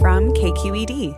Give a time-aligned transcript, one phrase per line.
[0.00, 1.12] From KQED.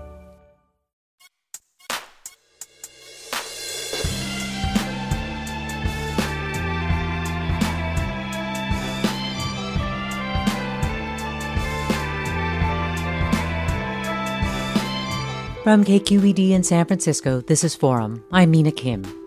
[15.63, 18.25] From KQED in San Francisco, this is Forum.
[18.33, 19.20] I'm Mina Kim.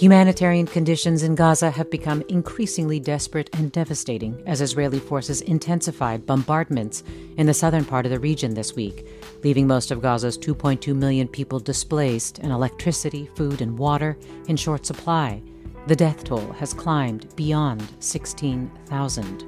[0.00, 7.04] Humanitarian conditions in Gaza have become increasingly desperate and devastating as Israeli forces intensified bombardments
[7.36, 9.06] in the southern part of the region this week,
[9.44, 14.16] leaving most of Gaza's 2.2 million people displaced and electricity, food, and water
[14.48, 15.42] in short supply.
[15.86, 19.44] The death toll has climbed beyond 16,000.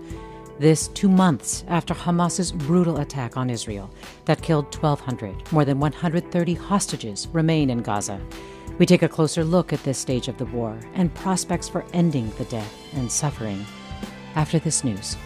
[0.59, 3.91] This two months after Hamas's brutal attack on Israel
[4.27, 5.51] that killed 1,200.
[5.51, 8.21] More than 130 hostages remain in Gaza.
[8.79, 12.31] We take a closer look at this stage of the war and prospects for ending
[12.39, 13.65] the death and suffering
[14.35, 15.17] after this news.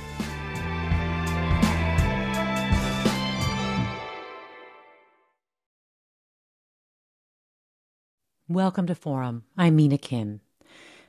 [8.49, 9.45] Welcome to Forum.
[9.57, 10.41] I'm Mina Kim.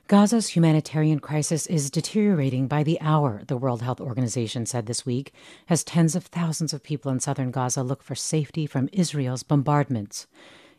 [0.06, 5.32] Gaza's humanitarian crisis is deteriorating by the hour, the World Health Organization said this week,
[5.68, 10.26] as tens of thousands of people in southern Gaza look for safety from Israel's bombardments.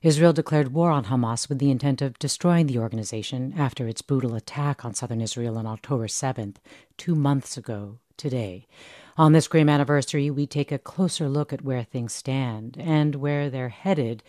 [0.01, 4.33] Israel declared war on Hamas with the intent of destroying the organization after its brutal
[4.33, 6.55] attack on southern Israel on October 7th,
[6.95, 8.65] two months ago today.
[9.17, 13.49] On this grim anniversary, we take a closer look at where things stand and where
[13.49, 14.23] they're headed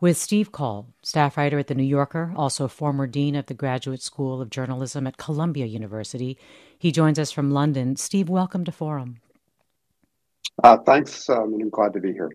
[0.00, 4.02] with Steve Coll, staff writer at The New Yorker, also former dean of the Graduate
[4.02, 6.36] School of Journalism at Columbia University.
[6.78, 7.96] He joins us from London.
[7.96, 9.20] Steve, welcome to Forum.
[10.62, 11.30] Uh, thanks.
[11.30, 12.30] Um, I'm glad to be here.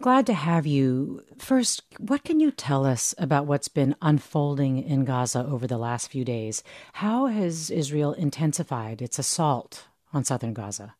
[0.00, 1.22] Glad to have you.
[1.36, 6.10] First, what can you tell us about what's been unfolding in Gaza over the last
[6.10, 6.62] few days?
[6.94, 10.94] How has Israel intensified its assault on southern Gaza?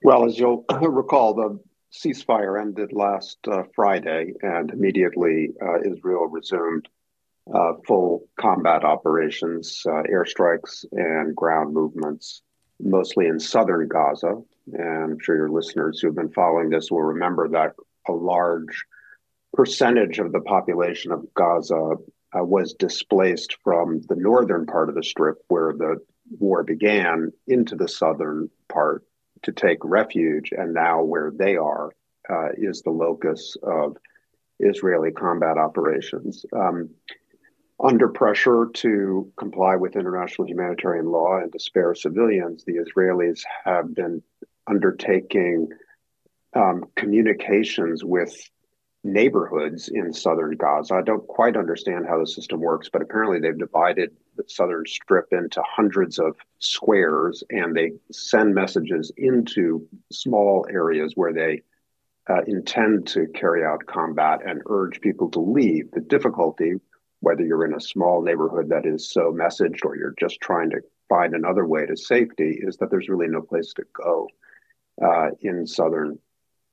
[0.00, 1.58] Well, as you'll recall, the
[1.92, 6.88] ceasefire ended last uh, Friday, and immediately uh, Israel resumed
[7.52, 12.42] uh, full combat operations, uh, airstrikes, and ground movements,
[12.80, 14.40] mostly in southern Gaza.
[14.72, 17.74] And I'm sure your listeners who have been following this will remember that
[18.06, 18.84] a large
[19.54, 21.94] percentage of the population of Gaza
[22.36, 25.96] uh, was displaced from the northern part of the strip where the
[26.38, 29.04] war began into the southern part
[29.42, 31.90] to take refuge, and now where they are
[32.28, 33.96] uh, is the locus of
[34.58, 36.44] Israeli combat operations.
[36.52, 36.90] Um,
[37.82, 43.94] under pressure to comply with international humanitarian law and to spare civilians, the Israelis have
[43.94, 44.22] been
[44.66, 45.68] undertaking
[46.54, 48.36] um, communications with
[49.04, 50.94] neighborhoods in southern Gaza.
[50.94, 55.26] I don't quite understand how the system works, but apparently they've divided the southern strip
[55.32, 61.62] into hundreds of squares and they send messages into small areas where they
[62.28, 65.90] uh, intend to carry out combat and urge people to leave.
[65.92, 66.74] The difficulty,
[67.20, 70.80] whether you're in a small neighborhood that is so messaged or you're just trying to
[71.08, 74.28] find another way to safety, is that there's really no place to go
[75.02, 76.18] uh, in southern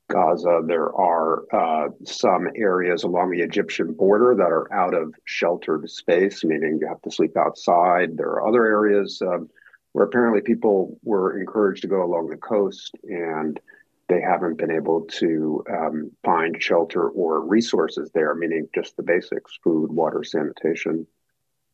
[0.10, 0.62] Gaza.
[0.66, 6.44] There are uh, some areas along the Egyptian border that are out of sheltered space,
[6.44, 8.18] meaning you have to sleep outside.
[8.18, 9.50] There are other areas um,
[9.94, 13.60] where apparently people were encouraged to go along the coast and
[14.08, 19.58] they haven't been able to um, find shelter or resources there, meaning just the basics
[19.64, 21.08] food, water, sanitation.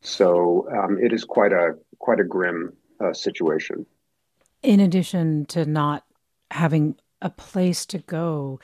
[0.01, 3.86] So um, it is quite a quite a grim uh, situation.
[4.63, 6.06] In addition to not
[6.51, 8.60] having a place to go.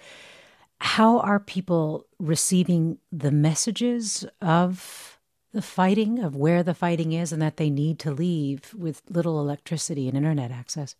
[0.80, 5.19] How are people receiving the messages of
[5.54, 9.40] the fighting, of where the fighting is, and that they need to leave with little
[9.40, 10.96] electricity and internet access?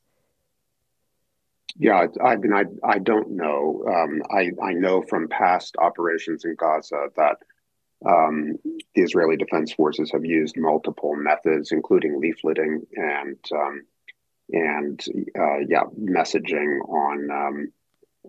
[1.75, 3.84] Yeah, I mean, I I don't know.
[3.88, 7.38] Um, I I know from past operations in Gaza that
[8.06, 8.58] um,
[8.96, 13.86] the Israeli Defense Forces have used multiple methods, including leafleting and um,
[14.52, 15.04] and
[15.38, 17.72] uh, yeah, messaging on um,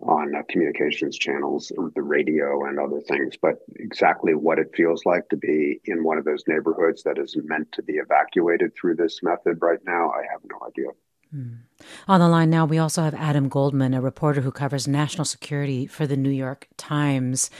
[0.01, 3.35] on uh, communications channels, the radio and other things.
[3.41, 7.37] But exactly what it feels like to be in one of those neighborhoods that is
[7.43, 10.89] meant to be evacuated through this method right now, I have no idea.
[11.31, 11.68] Hmm.
[12.09, 15.85] On the line now, we also have Adam Goldman, a reporter who covers national security
[15.85, 17.51] for the New York Times.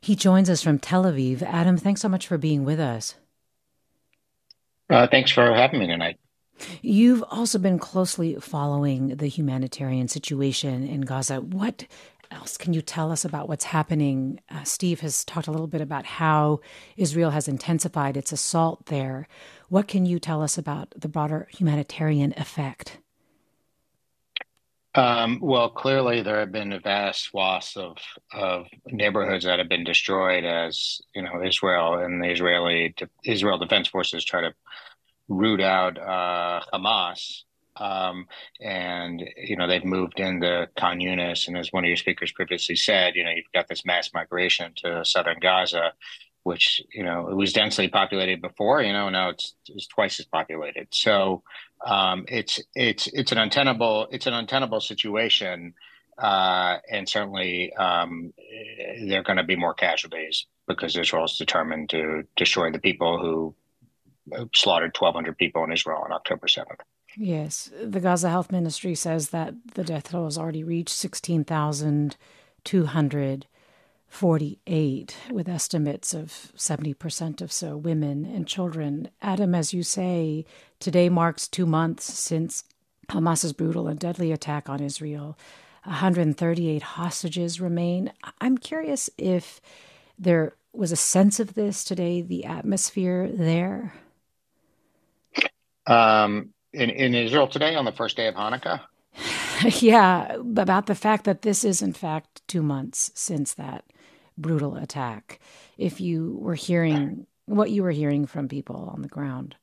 [0.00, 1.42] He joins us from Tel Aviv.
[1.42, 3.16] Adam, thanks so much for being with us.
[4.88, 6.16] Uh, thanks for having me tonight.
[6.80, 11.40] You've also been closely following the humanitarian situation in Gaza.
[11.40, 11.84] What
[12.30, 14.38] else can you tell us about what's happening?
[14.48, 16.60] Uh, Steve has talked a little bit about how
[16.96, 19.26] Israel has intensified its assault there.
[19.68, 22.98] What can you tell us about the broader humanitarian effect?
[24.98, 27.98] Um, well, clearly there have been a vast swaths of
[28.32, 33.86] of neighborhoods that have been destroyed as you know Israel and the Israeli Israel Defense
[33.86, 34.52] Forces try to
[35.28, 37.42] root out uh, Hamas.
[37.76, 38.26] Um,
[38.60, 42.74] and you know they've moved into Khan Yunis, and as one of your speakers previously
[42.74, 45.92] said, you know you've got this mass migration to southern Gaza,
[46.48, 48.82] which you know it was densely populated before.
[48.82, 50.88] You know now it's, it's twice as populated.
[50.90, 51.42] So
[51.86, 55.74] um, it's it's it's an untenable it's an untenable situation,
[56.16, 58.32] uh, and certainly um,
[59.06, 63.18] there are going to be more casualties because Israel is determined to destroy the people
[63.18, 63.54] who
[64.54, 66.80] slaughtered 1,200 people in Israel on October 7th.
[67.16, 70.94] Yes, the Gaza Health Ministry says that the death toll has already reached
[74.10, 79.10] 16,248, with estimates of 70% of so women and children.
[79.22, 80.44] Adam, as you say,
[80.80, 82.64] today marks two months since
[83.10, 85.38] Hamas's brutal and deadly attack on Israel.
[85.84, 88.12] 138 hostages remain.
[88.40, 89.60] I'm curious if
[90.18, 93.94] there was a sense of this today, the atmosphere there.
[95.86, 98.80] Um, in, in Israel today on the first day of Hanukkah?
[99.80, 103.84] yeah, about the fact that this is, in fact, two months since that
[104.38, 105.40] brutal attack.
[105.76, 109.56] If you were hearing what you were hearing from people on the ground,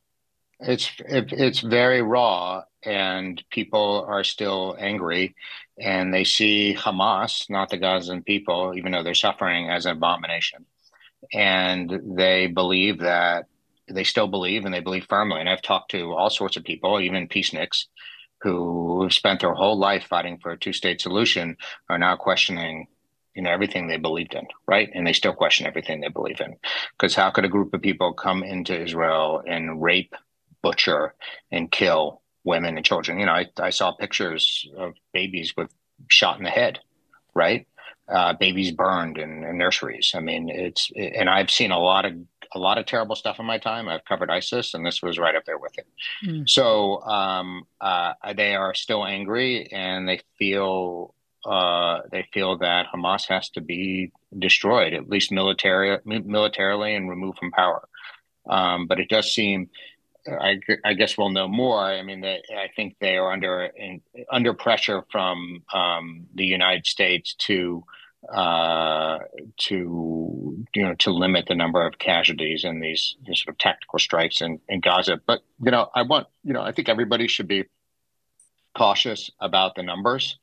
[0.60, 5.36] it's it, it's very raw, and people are still angry,
[5.80, 10.66] and they see Hamas, not the Gazan people, even though they're suffering, as an abomination,
[11.34, 13.48] and they believe that
[13.88, 15.40] they still believe and they believe firmly.
[15.40, 17.86] And I've talked to all sorts of people, even peaceniks,
[18.42, 21.58] who have spent their whole life fighting for a two-state solution,
[21.90, 22.88] are now questioning,
[23.36, 24.90] you know, everything they believed in, right?
[24.94, 26.56] And they still question everything they believe in,
[26.98, 30.16] because how could a group of people come into Israel and rape,
[30.62, 31.14] butcher,
[31.52, 33.20] and kill women and children?
[33.20, 35.70] You know, I, I saw pictures of babies with
[36.10, 36.80] shot in the head,
[37.34, 37.68] right?
[38.08, 40.12] Uh, babies burned in, in, nurseries.
[40.16, 42.14] I mean, it's and I've seen a lot of
[42.54, 43.90] a lot of terrible stuff in my time.
[43.90, 45.88] I've covered ISIS, and this was right up there with it.
[46.24, 46.48] Mm.
[46.48, 51.16] So um, uh, they are still angry, and they feel
[51.46, 57.38] uh, they feel that Hamas has to be destroyed, at least military, militarily, and removed
[57.38, 57.88] from power.
[58.50, 59.70] Um, but it does seem,
[60.28, 61.80] I, I, guess we'll know more.
[61.80, 64.02] I mean, they, I think they are under in,
[64.32, 67.84] under pressure from um, the United States to
[68.32, 69.20] uh,
[69.58, 74.00] to you know to limit the number of casualties in these, these sort of tactical
[74.00, 75.22] strikes in, in Gaza.
[75.26, 77.66] But you know, I want you know I think everybody should be
[78.76, 80.38] cautious about the numbers.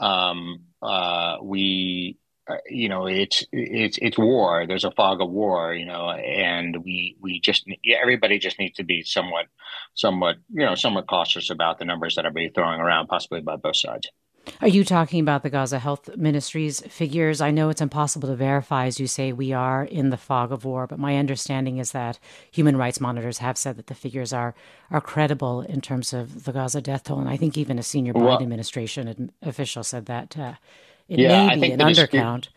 [0.00, 4.66] Um, uh, we uh, you know it's it's it's war.
[4.66, 5.74] There's a fog of war.
[5.74, 7.66] You know, and we we just
[8.02, 9.46] everybody just needs to be somewhat
[9.94, 13.56] somewhat you know somewhat cautious about the numbers that are being throwing around, possibly by
[13.56, 14.08] both sides.
[14.60, 17.40] Are you talking about the Gaza Health Ministry's figures?
[17.40, 20.64] I know it's impossible to verify, as you say, we are in the fog of
[20.64, 22.18] war, but my understanding is that
[22.50, 24.54] human rights monitors have said that the figures are
[24.90, 28.12] are credible in terms of the Gaza death toll, and I think even a senior
[28.12, 30.54] Biden well, administration official said that uh,
[31.08, 32.42] it yeah, may be an undercount.
[32.42, 32.48] Dispute,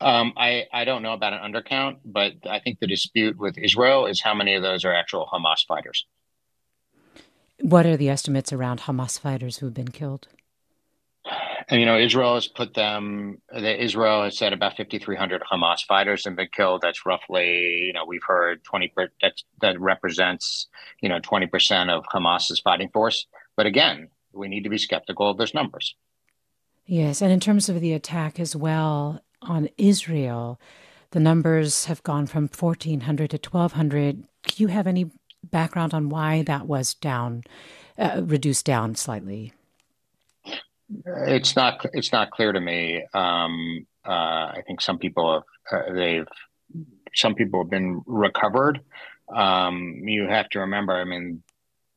[0.00, 4.06] um, I I don't know about an undercount, but I think the dispute with Israel
[4.06, 6.06] is how many of those are actual Hamas fighters.
[7.60, 10.28] What are the estimates around Hamas fighters who've been killed?
[11.70, 16.24] And, you know, Israel has put them, the, Israel has said about 5,300 Hamas fighters
[16.24, 16.80] have been killed.
[16.80, 20.68] That's roughly, you know, we've heard 20, that's, that represents,
[21.02, 23.26] you know, 20% of Hamas's fighting force.
[23.54, 25.94] But again, we need to be skeptical of those numbers.
[26.86, 27.20] Yes.
[27.20, 30.58] And in terms of the attack as well on Israel,
[31.10, 34.22] the numbers have gone from 1,400 to 1,200.
[34.22, 35.10] Do you have any
[35.42, 37.44] background on why that was down,
[37.98, 39.52] uh, reduced down slightly?
[41.06, 41.84] It's not.
[41.92, 43.04] It's not clear to me.
[43.12, 44.10] Um, uh,
[44.56, 45.80] I think some people have.
[45.80, 46.26] Uh, they've.
[47.14, 48.80] Some people have been recovered.
[49.34, 50.94] Um, you have to remember.
[50.94, 51.42] I mean,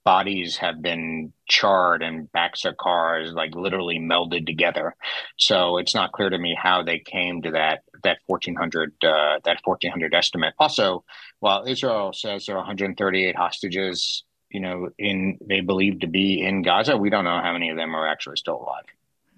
[0.04, 4.96] bodies have been charred and backs of cars like literally melded together.
[5.38, 9.60] So it's not clear to me how they came to that that 1400 uh, that
[9.64, 10.54] 1400 estimate.
[10.60, 11.04] Also,
[11.40, 16.62] while Israel says there are 138 hostages, you know, in they believe to be in
[16.62, 18.86] Gaza, we don't know how many of them are actually still alive.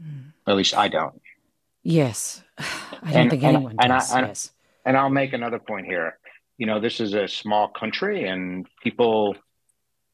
[0.01, 0.31] Mm.
[0.47, 1.21] At least I don't.
[1.83, 2.65] Yes, I
[3.03, 4.11] don't and, think anyone and, does.
[4.11, 4.51] I, yes.
[4.85, 6.17] and I'll make another point here.
[6.57, 9.35] You know, this is a small country, and people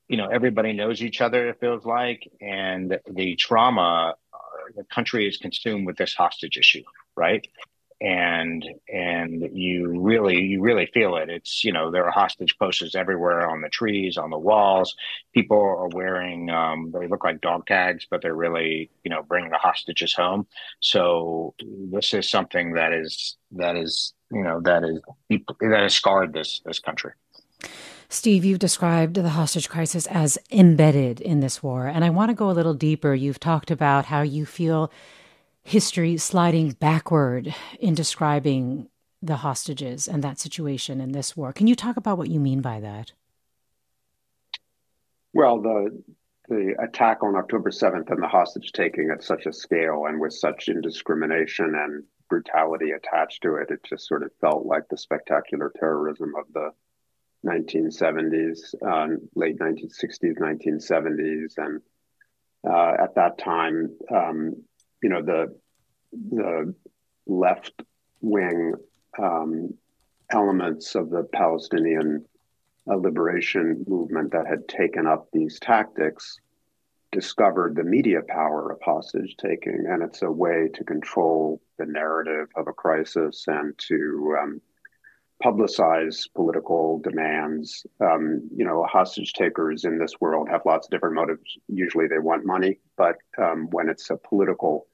[0.10, 4.38] you know everybody knows each other it feels like and the trauma uh,
[4.76, 6.84] the country is consumed with this hostage issue
[7.20, 7.46] right?
[8.02, 11.30] And and you really you really feel it.
[11.30, 14.96] It's you know there are hostage posters everywhere on the trees on the walls.
[15.34, 19.52] People are wearing um, they look like dog tags but they're really you know bringing
[19.52, 20.48] the hostages home.
[20.80, 21.54] So
[21.92, 25.02] this is something that is that is you know that is
[25.60, 27.12] that has scarred this this country
[28.12, 31.86] Steve, you've described the hostage crisis as embedded in this war.
[31.86, 33.14] And I want to go a little deeper.
[33.14, 34.92] You've talked about how you feel
[35.62, 38.90] history sliding backward in describing
[39.22, 41.54] the hostages and that situation in this war.
[41.54, 43.12] Can you talk about what you mean by that?
[45.34, 46.04] Well, the
[46.48, 50.34] the attack on October 7th and the hostage taking at such a scale and with
[50.34, 55.72] such indiscrimination and brutality attached to it, it just sort of felt like the spectacular
[55.80, 56.72] terrorism of the
[57.46, 61.82] 1970s, uh, late 1960s, 1970s, and
[62.70, 64.56] uh, at that time, um,
[65.02, 65.56] you know, the
[66.32, 66.74] the
[67.28, 67.72] left
[68.22, 68.74] wing
[69.18, 69.74] um,
[70.32, 72.26] elements of the Palestinian
[72.90, 76.40] uh, liberation movement that had taken up these tactics
[77.12, 82.48] discovered the media power of hostage taking, and it's a way to control the narrative
[82.56, 84.62] of a crisis and to um,
[85.44, 87.86] publicize political demands.
[88.02, 91.58] Um, you know, hostage takers in this world have lots of different motives.
[91.68, 94.88] Usually they want money, but um, when it's a political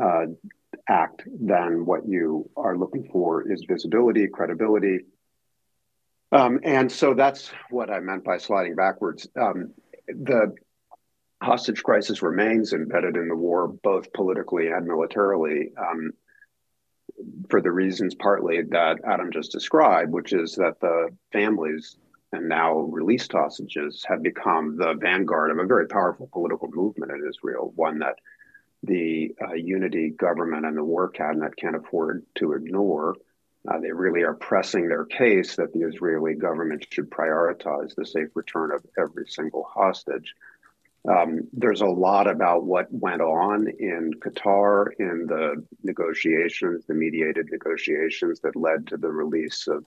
[0.00, 0.26] uh,
[0.88, 5.00] act, then what you are looking for is visibility, credibility.
[6.30, 9.28] Um, and so that's what I meant by sliding backwards.
[9.38, 9.74] Um,
[10.08, 10.54] the
[11.42, 15.72] hostage crisis remains embedded in the war, both politically and militarily.
[15.76, 16.12] Um,
[17.48, 21.96] for the reasons partly that Adam just described, which is that the families
[22.32, 27.28] and now released hostages have become the vanguard of a very powerful political movement in
[27.28, 28.16] Israel, one that
[28.82, 33.14] the uh, unity government and the war cabinet can't afford to ignore.
[33.68, 38.28] Uh, they really are pressing their case that the Israeli government should prioritize the safe
[38.34, 40.34] return of every single hostage.
[41.08, 47.48] Um, there's a lot about what went on in Qatar in the negotiations, the mediated
[47.50, 49.84] negotiations that led to the release of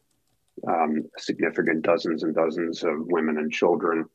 [0.68, 4.06] um, significant dozens and dozens of women and children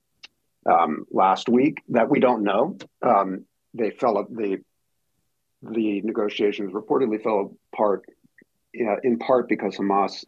[0.71, 2.77] um, last week that we don't know.
[3.03, 4.59] Um, they fell the
[5.63, 8.05] the negotiations reportedly fell apart
[8.79, 10.25] uh, in part because Hamas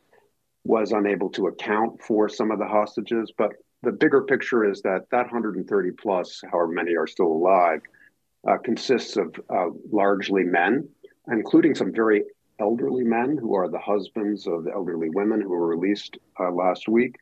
[0.64, 5.10] was unable to account for some of the hostages, but the bigger picture is that
[5.10, 7.80] that 130 plus, however many are still alive,
[8.48, 10.88] uh, consists of uh, largely men,
[11.30, 12.24] including some very
[12.60, 16.88] elderly men who are the husbands of the elderly women who were released uh, last
[16.88, 17.16] week,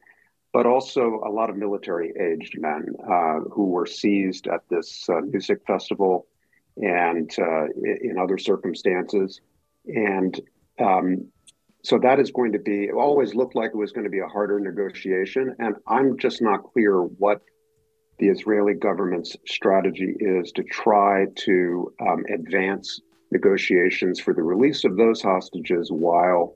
[0.52, 5.20] but also a lot of military aged men uh, who were seized at this uh,
[5.20, 6.26] music festival
[6.76, 7.66] and uh,
[8.02, 9.40] in other circumstances.
[9.86, 10.38] And
[10.78, 11.28] um,
[11.82, 14.18] so that is going to be, it always looked like it was going to be
[14.20, 15.54] a harder negotiation.
[15.58, 17.40] And I'm just not clear what
[18.18, 24.96] the Israeli government's strategy is to try to um, advance negotiations for the release of
[24.96, 26.54] those hostages while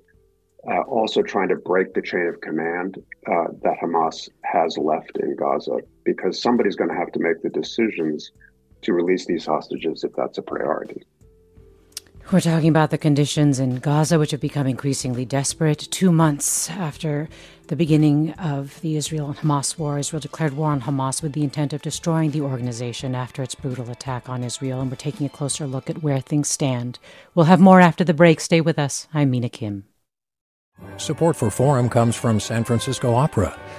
[0.71, 5.37] uh, also trying to break the chain of command uh, that Hamas has left in
[5.37, 8.33] Gaza, because somebody's going to have to make the decisions
[8.83, 11.03] to release these hostages if that's a priority.
[12.33, 15.79] We're talking about the conditions in Gaza, which have become increasingly desperate.
[15.91, 17.29] Two months after
[17.69, 21.45] the beginning of the Israel and Hamas war, Israel declared war on Hamas with the
[21.45, 24.81] intent of destroying the organization after its brutal attack on Israel.
[24.81, 26.99] And we're taking a closer look at where things stand.
[27.35, 28.41] We'll have more after the break.
[28.41, 29.07] Stay with us.
[29.13, 29.85] I'm Mina Kim.
[30.97, 33.57] Support for Forum comes from San Francisco Opera.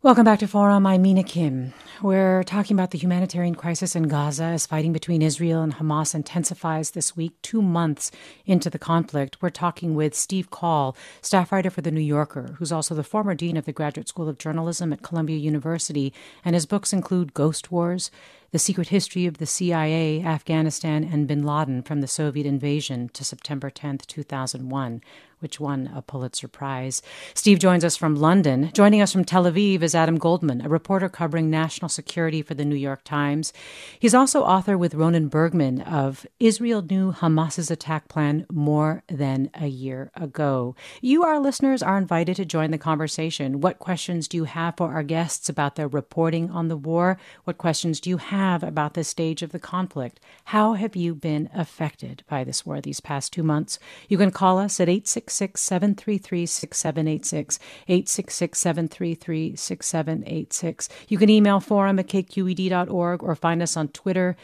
[0.00, 0.86] Welcome back to Forum.
[0.86, 1.74] I'm Mina Kim.
[2.00, 6.92] We're talking about the humanitarian crisis in Gaza as fighting between Israel and Hamas intensifies
[6.92, 8.12] this week, two months
[8.46, 9.42] into the conflict.
[9.42, 13.34] We're talking with Steve Coll, staff writer for The New Yorker, who's also the former
[13.34, 16.14] dean of the Graduate School of Journalism at Columbia University,
[16.44, 18.12] and his books include Ghost Wars,
[18.50, 23.22] the Secret History of the CIA, Afghanistan, and bin Laden from the Soviet invasion to
[23.22, 25.02] September 10, 2001,
[25.40, 27.02] which won a Pulitzer Prize.
[27.34, 28.70] Steve joins us from London.
[28.72, 32.64] Joining us from Tel Aviv is Adam Goldman, a reporter covering national security for the
[32.64, 33.52] New York Times.
[33.98, 39.66] He's also author with Ronen Bergman of Israel Knew Hamas's Attack Plan More Than a
[39.66, 40.74] Year Ago.
[41.02, 43.60] You, our listeners, are invited to join the conversation.
[43.60, 47.18] What questions do you have for our guests about their reporting on the war?
[47.44, 50.20] What questions do you have about this stage of the conflict?
[50.44, 53.78] How have you been affected by this war these past two months?
[54.08, 57.58] You can call us at 866 866 733 6786.
[57.88, 60.88] 866 733 6786.
[61.08, 64.36] You can email forum at kqed.org or find us on Twitter,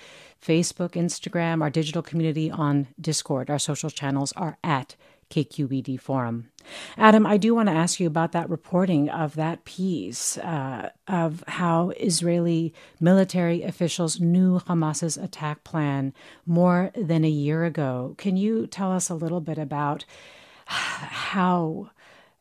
[0.42, 3.50] Facebook, Instagram, our digital community on Discord.
[3.50, 4.96] Our social channels are at
[5.34, 6.50] KQED Forum.
[6.96, 11.44] Adam, I do want to ask you about that reporting of that piece uh, of
[11.46, 16.14] how Israeli military officials knew Hamas's attack plan
[16.46, 18.14] more than a year ago.
[18.16, 20.04] Can you tell us a little bit about
[20.66, 21.90] how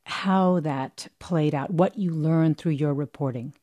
[0.05, 3.53] how that played out, what you learned through your reporting.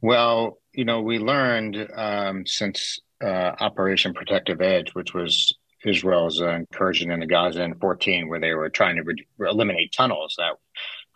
[0.00, 5.56] Well, you know, we learned um, since uh, Operation Protective Edge, which was
[5.88, 10.36] Israel's uh, incursion into Gaza in 14, where they were trying to re- eliminate tunnels
[10.38, 10.54] that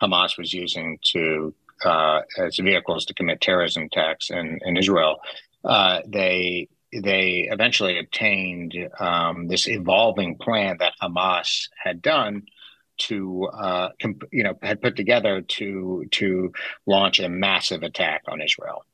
[0.01, 5.19] Hamas was using to uh, as vehicles to commit terrorism attacks in, in Israel.
[5.63, 6.67] Uh, they
[7.01, 12.43] they eventually obtained um, this evolving plan that Hamas had done
[12.97, 16.51] to uh, comp- you know had put together to to
[16.85, 18.85] launch a massive attack on Israel.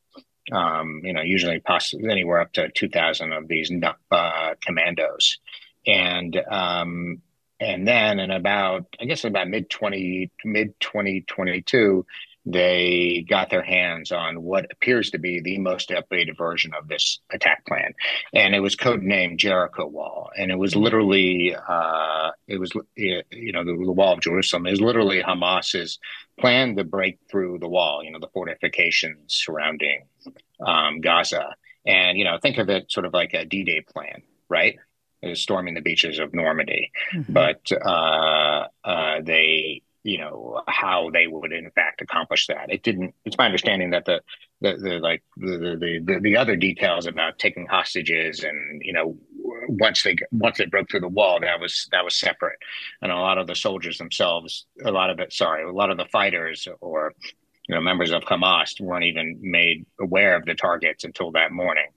[0.51, 3.71] Um, you know, usually possibly anywhere up to two thousand of these
[4.11, 5.39] uh, commandos,
[5.85, 7.21] and um,
[7.59, 12.05] and then in about I guess about mid twenty mid twenty twenty two,
[12.45, 17.19] they got their hands on what appears to be the most updated version of this
[17.31, 17.93] attack plan,
[18.33, 23.63] and it was codenamed Jericho Wall, and it was literally uh, it was you know
[23.63, 25.99] the, the, Wall of Jerusalem is literally Hamas's
[26.39, 30.05] plan to break through the wall, you know the fortifications surrounding
[30.65, 34.77] um, Gaza, and you know think of it sort of like a D-Day plan, right?
[35.33, 37.31] Storming the beaches of Normandy, mm-hmm.
[37.31, 42.71] but uh, uh, they you know how they would in fact accomplish that.
[42.71, 43.13] It didn't.
[43.25, 44.21] It's my understanding that the
[44.61, 49.17] the, the like the, the the the other details about taking hostages and you know
[49.67, 52.59] once they once they broke through the wall that was that was separate,
[53.01, 55.97] and a lot of the soldiers themselves, a lot of it, sorry, a lot of
[55.97, 57.13] the fighters or
[57.67, 61.87] you know members of Hamas weren't even made aware of the targets until that morning.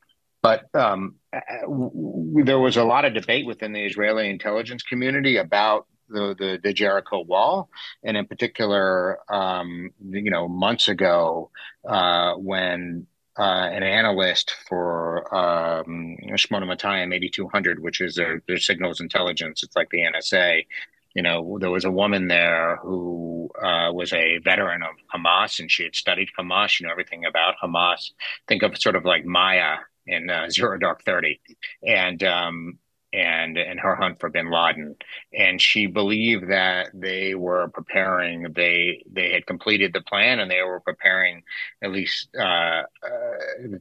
[0.42, 6.34] But um, there was a lot of debate within the Israeli intelligence community about the,
[6.38, 7.70] the, the Jericho Wall,
[8.04, 11.50] and in particular, um, you know, months ago
[11.88, 13.06] uh, when
[13.38, 19.74] uh, an analyst for um, Shmona Matayim 8200, which is their, their signals intelligence, it's
[19.74, 20.66] like the NSA.
[21.14, 25.70] You know, there was a woman there who uh, was a veteran of Hamas, and
[25.70, 26.78] she had studied Hamas.
[26.78, 28.10] You know everything about Hamas.
[28.48, 31.40] Think of sort of like Maya in uh, Zero Dark Thirty,
[31.86, 32.78] and um,
[33.12, 34.96] and and her hunt for bin Laden.
[35.36, 38.52] And she believed that they were preparing.
[38.54, 41.42] They they had completed the plan, and they were preparing
[41.82, 42.84] at least uh, uh,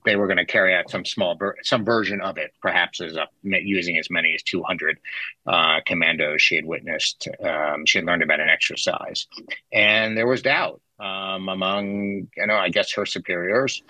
[0.06, 3.28] they were going to carry out some small some version of it, perhaps as a,
[3.44, 5.00] using as many as 200
[5.48, 7.28] uh, commandos she had witnessed.
[7.44, 9.28] Um, she had learned about an exercise,
[9.72, 13.82] and there was doubt um, among you know I guess her superiors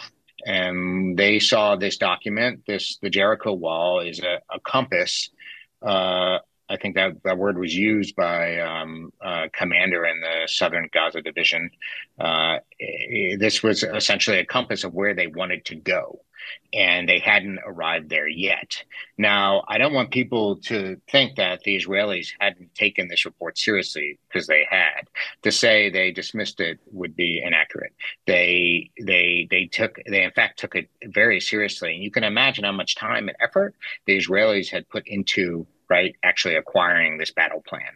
[0.46, 2.64] and they saw this document.
[2.68, 5.30] This the Jericho Wall is a, a compass.
[5.82, 6.40] Uh,
[6.74, 11.22] I think that that word was used by um, uh, commander in the Southern Gaza
[11.22, 11.70] Division.
[12.20, 12.58] Uh,
[13.40, 16.04] this was essentially a compass of where they wanted to go.
[16.74, 18.84] and they hadn't arrived there yet.
[19.18, 24.20] Now, I don't want people to think that the Israelis hadn't taken this report seriously
[24.28, 25.10] because they had.
[25.44, 27.94] To say they dismissed it would be inaccurate.
[28.26, 32.64] They they they took they in fact took it very seriously, and you can imagine
[32.64, 37.62] how much time and effort the Israelis had put into right actually acquiring this battle
[37.68, 37.94] plan.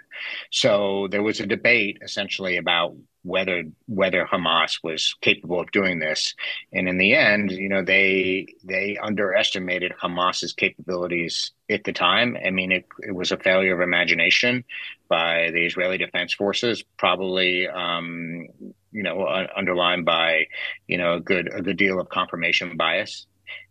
[0.51, 6.35] So there was a debate essentially about whether whether Hamas was capable of doing this.
[6.73, 12.37] And in the end, you know, they they underestimated Hamas's capabilities at the time.
[12.45, 14.63] I mean, it, it was a failure of imagination
[15.07, 18.47] by the Israeli Defense Forces, probably um,
[18.91, 20.47] you know uh, underlined by
[20.87, 23.25] you know a good a good deal of confirmation bias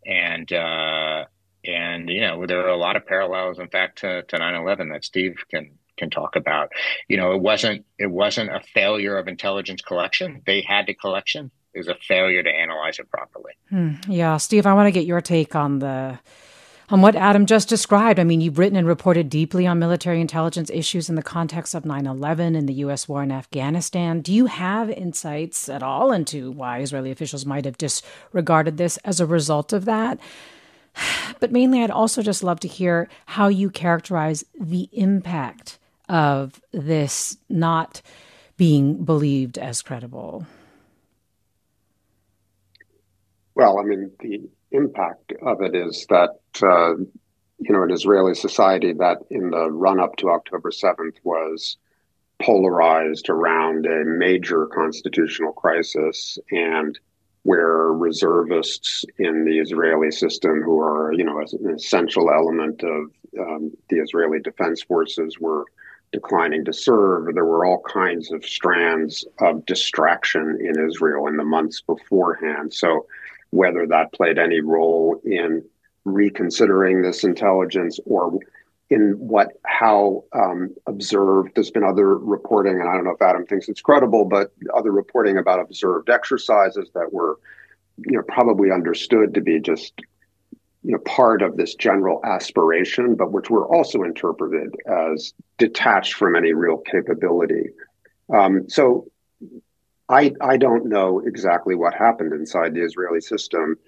[0.06, 0.50] and.
[0.50, 1.24] Uh,
[1.66, 5.04] and you know there are a lot of parallels, in fact, to, to 9/11 that
[5.04, 6.72] Steve can can talk about.
[7.08, 10.42] You know, it wasn't it wasn't a failure of intelligence collection.
[10.46, 11.50] They had the collection.
[11.72, 13.52] It was a failure to analyze it properly.
[13.68, 13.94] Hmm.
[14.08, 16.18] Yeah, Steve, I want to get your take on the
[16.90, 18.20] on what Adam just described.
[18.20, 21.84] I mean, you've written and reported deeply on military intelligence issues in the context of
[21.84, 23.08] 9 11 and the U.S.
[23.08, 24.20] war in Afghanistan.
[24.20, 29.18] Do you have insights at all into why Israeli officials might have disregarded this as
[29.20, 30.18] a result of that?
[31.40, 35.78] But mainly, I'd also just love to hear how you characterize the impact
[36.08, 38.02] of this not
[38.56, 40.46] being believed as credible?
[43.54, 46.96] Well, I mean, the impact of it is that, uh,
[47.58, 51.76] you know, an Israeli society that in the run up to October 7th was
[52.42, 56.98] polarized around a major constitutional crisis and
[57.44, 63.70] where reservists in the Israeli system, who are, you know, an essential element of um,
[63.90, 65.64] the Israeli defense forces, were
[66.10, 67.34] declining to serve.
[67.34, 72.72] There were all kinds of strands of distraction in Israel in the months beforehand.
[72.72, 73.06] So,
[73.50, 75.62] whether that played any role in
[76.04, 78.38] reconsidering this intelligence or
[78.90, 83.46] in what how um, observed there's been other reporting and i don't know if adam
[83.46, 87.38] thinks it's credible but other reporting about observed exercises that were
[87.98, 89.94] you know probably understood to be just
[90.84, 96.36] you know part of this general aspiration, but which were also interpreted as detached from
[96.36, 97.70] any real capability.
[98.32, 99.10] Um, so
[100.08, 103.78] I I don't know exactly what happened inside the Israeli system.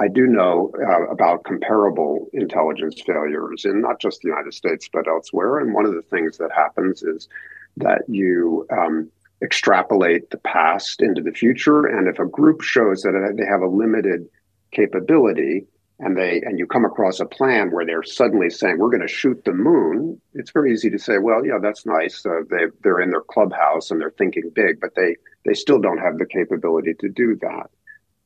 [0.00, 5.06] I do know uh, about comparable intelligence failures in not just the United States but
[5.06, 5.58] elsewhere.
[5.58, 7.28] And one of the things that happens is
[7.76, 9.10] that you um,
[9.42, 13.66] extrapolate the past into the future, and if a group shows that they have a
[13.66, 14.28] limited
[14.72, 15.66] capability,
[15.98, 19.08] and they and you come across a plan where they're suddenly saying we're going to
[19.08, 22.26] shoot the moon it's very easy to say well yeah that's nice.
[22.26, 25.98] Uh, they they're in their clubhouse and they're thinking big but they they still don't
[25.98, 27.70] have the capability to do that.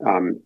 [0.07, 0.41] Um,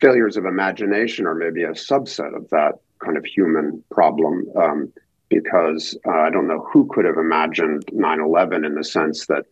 [0.00, 4.92] failures of imagination are maybe a subset of that kind of human problem um,
[5.28, 9.44] because uh, I don't know who could have imagined 9/11 in the sense that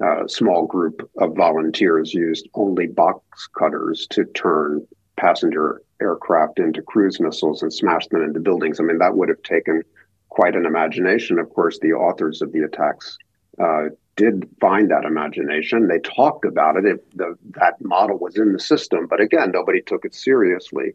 [0.00, 6.80] uh, a small group of volunteers used only box cutters to turn passenger aircraft into
[6.82, 8.78] cruise missiles and smash them into buildings.
[8.78, 9.82] I mean, that would have taken
[10.28, 11.38] quite an imagination.
[11.38, 13.18] Of course, the authors of the attacks
[13.58, 13.86] uh,
[14.18, 15.86] did find that imagination.
[15.86, 16.84] They talked about it.
[16.84, 20.92] it the, that model was in the system, but again, nobody took it seriously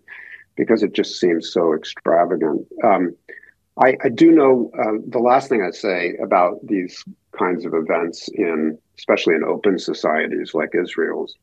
[0.56, 2.68] because it just seems so extravagant.
[2.84, 3.16] Um,
[3.82, 8.30] I, I, do know uh, the last thing I'd say about these kinds of events
[8.36, 11.36] in, especially in open societies like Israel's,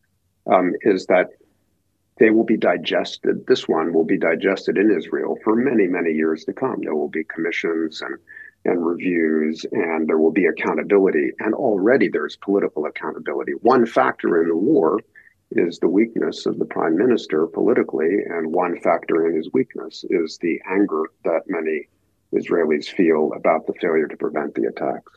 [0.47, 1.31] um, is that
[2.19, 3.47] they will be digested.
[3.49, 6.83] This one will be digested in Israel for many, many years to come.
[6.83, 8.16] There will be commissions and
[8.64, 11.31] and reviews, and there will be accountability.
[11.38, 13.53] And already there's political accountability.
[13.62, 15.01] One factor in the war
[15.53, 20.38] is the weakness of the prime minister politically, and one factor in his weakness is
[20.38, 21.88] the anger that many
[22.33, 25.12] Israelis feel about the failure to prevent the attacks.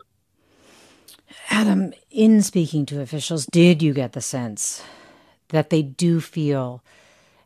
[1.49, 4.83] Adam, in speaking to officials, did you get the sense
[5.49, 6.83] that they do feel,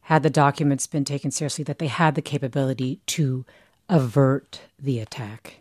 [0.04, 3.46] had the documents been taken seriously, that they had the capability to
[3.90, 5.60] avert the attack?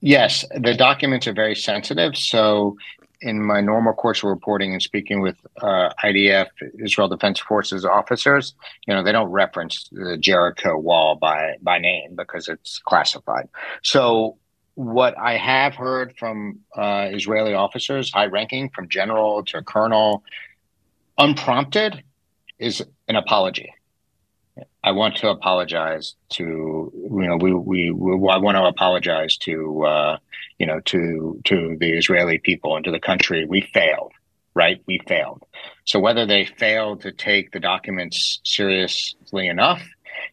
[0.00, 2.16] Yes, the documents are very sensitive.
[2.16, 2.76] So,
[3.22, 6.46] in my normal course of reporting and speaking with uh, IDF,
[6.82, 8.54] Israel Defense Forces officers,
[8.86, 13.48] you know, they don't reference the Jericho Wall by by name because it's classified.
[13.82, 14.38] So,
[14.74, 20.24] what I have heard from uh, Israeli officers, high ranking, from general to colonel,
[21.18, 22.02] unprompted
[22.58, 23.74] is an apology.
[24.82, 26.44] I want to apologize to
[26.94, 30.18] you know we we, we I want to apologize to uh,
[30.58, 33.44] you know to to the Israeli people and to the country.
[33.46, 34.12] We failed.
[34.54, 34.82] right?
[34.86, 35.44] We failed.
[35.84, 39.82] So whether they failed to take the documents seriously enough,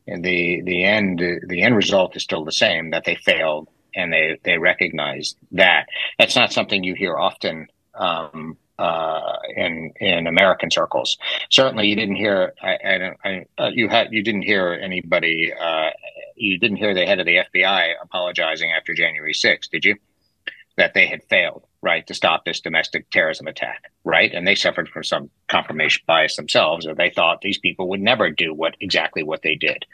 [0.08, 4.12] and the the end the end result is still the same that they failed and
[4.14, 5.88] they they recognize that.
[6.20, 7.68] That's not something you hear often.
[7.96, 11.18] Um, uh, in in American circles.
[11.50, 12.54] Certainly, you didn't hear.
[12.62, 15.54] I, I, I uh, you had you didn't hear anybody.
[15.54, 15.90] Uh,
[16.38, 19.96] you didn't hear the head of the FBI apologizing after January 6th, did you?
[20.78, 24.32] That they had failed, right, to stop this domestic terrorism attack, right?
[24.32, 28.30] And they suffered from some confirmation bias themselves, or they thought these people would never
[28.30, 29.86] do what exactly what they did.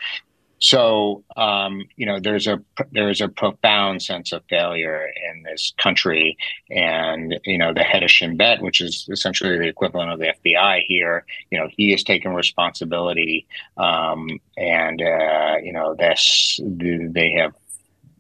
[0.63, 2.57] So um, you know, there's a
[2.93, 6.37] there's a profound sense of failure in this country,
[6.71, 10.33] and you know, the head of Shin Bet, which is essentially the equivalent of the
[10.41, 13.45] FBI here, you know, he has taken responsibility,
[13.75, 17.53] um, and uh, you know, this they have,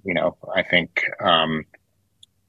[0.03, 1.01] you know, I think.
[1.21, 1.65] Um,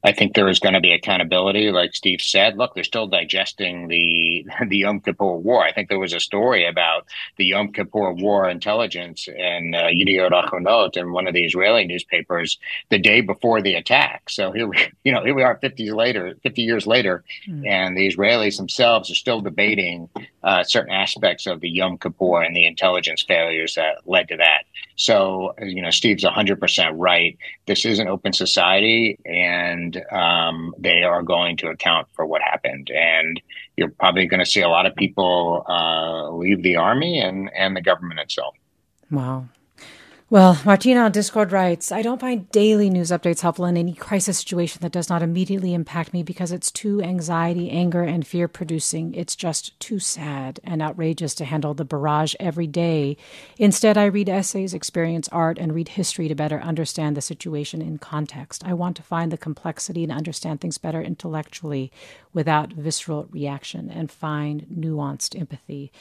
[0.05, 2.59] I think there is going to be accountability, like Steve said.
[2.59, 5.65] Look, they're still digesting the the Yom Kippur War.
[5.65, 10.31] I think there was a story about the Yom Kippur War intelligence and uh, Yediot
[10.31, 12.59] Achronot in one of the Israeli newspapers
[12.91, 14.29] the day before the attack.
[14.29, 17.67] So here we, you know, here we are, fifty later, fifty years later, mm.
[17.67, 20.11] and the Israelis themselves are still debating
[20.43, 24.65] uh, certain aspects of the Yom Kippur and the intelligence failures that led to that.
[24.97, 27.37] So you know, Steve's hundred percent right.
[27.67, 32.91] This is an open society, and um, they are going to account for what happened.
[32.91, 33.41] And
[33.77, 37.77] you're probably going to see a lot of people uh, leave the army and, and
[37.77, 38.55] the government itself.
[39.11, 39.49] Wow.
[40.31, 44.39] Well, Martina on Discord writes, I don't find daily news updates helpful in any crisis
[44.39, 49.15] situation that does not immediately impact me because it's too anxiety, anger, and fear producing.
[49.15, 53.19] It's just too sad and outrageous to handle the barrage every day.
[53.59, 57.99] Instead, I read essays, experience art, and read history to better understand the situation in
[57.99, 58.65] context.
[58.65, 61.93] I want to find the complexity and understand things better intellectually
[62.33, 65.93] without visceral reaction and find nuanced empathy.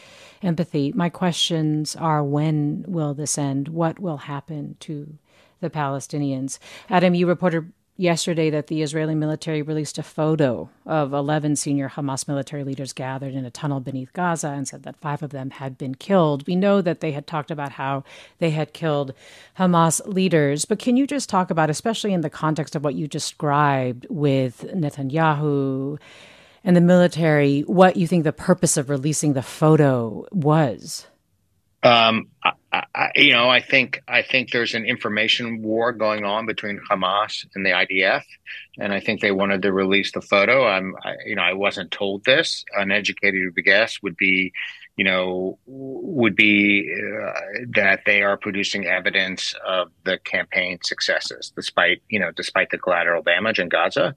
[0.41, 0.93] Empathy.
[0.93, 3.67] My questions are when will this end?
[3.67, 5.17] What will happen to
[5.59, 6.59] the Palestinians?
[6.89, 12.27] Adam, you reported yesterday that the Israeli military released a photo of 11 senior Hamas
[12.27, 15.77] military leaders gathered in a tunnel beneath Gaza and said that five of them had
[15.77, 16.47] been killed.
[16.47, 18.03] We know that they had talked about how
[18.39, 19.13] they had killed
[19.59, 23.07] Hamas leaders, but can you just talk about, especially in the context of what you
[23.07, 25.99] described with Netanyahu
[26.63, 31.07] and the military, what you think the purpose of releasing the photo was?
[31.83, 36.45] Um, I, I, you know, I think I think there's an information war going on
[36.45, 38.23] between Hamas and the IDF,
[38.79, 40.65] and I think they wanted to release the photo.
[40.65, 42.63] I'm, I, you know, I wasn't told this.
[42.75, 44.53] An educated guess would be,
[44.95, 47.31] you know, would be uh,
[47.75, 53.23] that they are producing evidence of the campaign successes, despite you know, despite the collateral
[53.23, 54.15] damage in Gaza.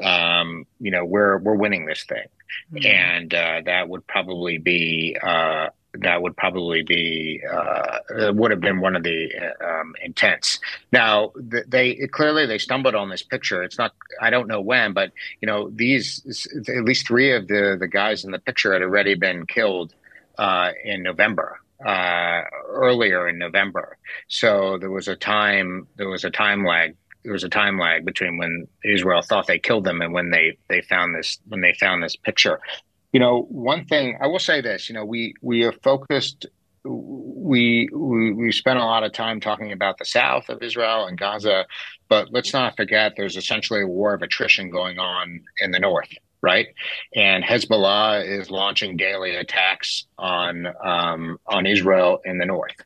[0.00, 2.28] Um, you know, we're we're winning this thing,
[2.72, 2.86] mm-hmm.
[2.86, 5.16] and uh, that would probably be.
[5.20, 10.58] Uh, that would probably be uh, would have been one of the um, intents.
[10.92, 13.62] Now they clearly they stumbled on this picture.
[13.62, 17.76] It's not I don't know when, but you know these at least three of the
[17.78, 19.94] the guys in the picture had already been killed
[20.38, 21.60] uh, in November.
[21.84, 23.96] Uh, earlier in November,
[24.28, 28.04] so there was a time there was a time lag there was a time lag
[28.04, 31.74] between when Israel thought they killed them and when they they found this when they
[31.74, 32.60] found this picture.
[33.12, 36.46] You know, one thing I will say this, you know, we we are focused
[36.84, 41.18] we, we we spent a lot of time talking about the south of Israel and
[41.18, 41.66] Gaza,
[42.08, 46.08] but let's not forget there's essentially a war of attrition going on in the north,
[46.40, 46.68] right?
[47.14, 52.76] And Hezbollah is launching daily attacks on um, on Israel in the north.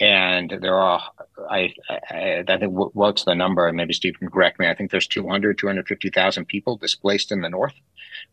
[0.00, 1.00] And there are,
[1.48, 1.72] I,
[2.10, 3.70] I, I think, what's the number?
[3.72, 4.66] Maybe Steve can correct me.
[4.66, 7.74] I think there's 200, 250,000 people displaced in the north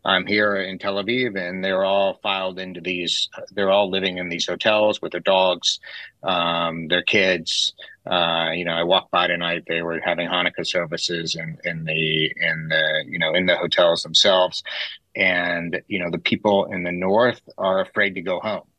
[0.04, 3.28] I'm here in Tel Aviv, and they're all filed into these.
[3.52, 5.78] They're all living in these hotels with their dogs,
[6.22, 7.72] um, their kids.
[8.06, 9.64] Uh, you know, I walked by tonight.
[9.68, 14.02] They were having Hanukkah services in, in the in the you know in the hotels
[14.02, 14.62] themselves,
[15.14, 18.69] and you know the people in the north are afraid to go home.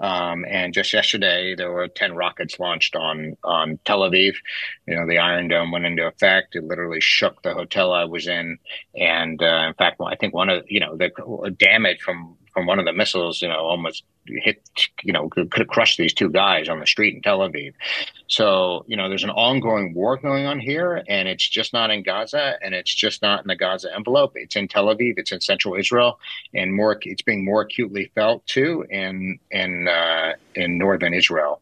[0.00, 4.34] Um, and just yesterday, there were 10 rockets launched on, on Tel Aviv.
[4.86, 6.56] You know, the Iron Dome went into effect.
[6.56, 8.58] It literally shook the hotel I was in.
[8.96, 12.78] And uh, in fact, I think one of, you know, the damage from from one
[12.78, 14.62] of the missiles, you know, almost hit,
[15.02, 17.72] you know, could, could have crushed these two guys on the street in Tel Aviv.
[18.26, 22.02] So, you know, there's an ongoing war going on here, and it's just not in
[22.02, 24.32] Gaza, and it's just not in the Gaza envelope.
[24.34, 26.18] It's in Tel Aviv, it's in central Israel,
[26.54, 31.60] and more, it's being more acutely felt too in in uh, in northern Israel.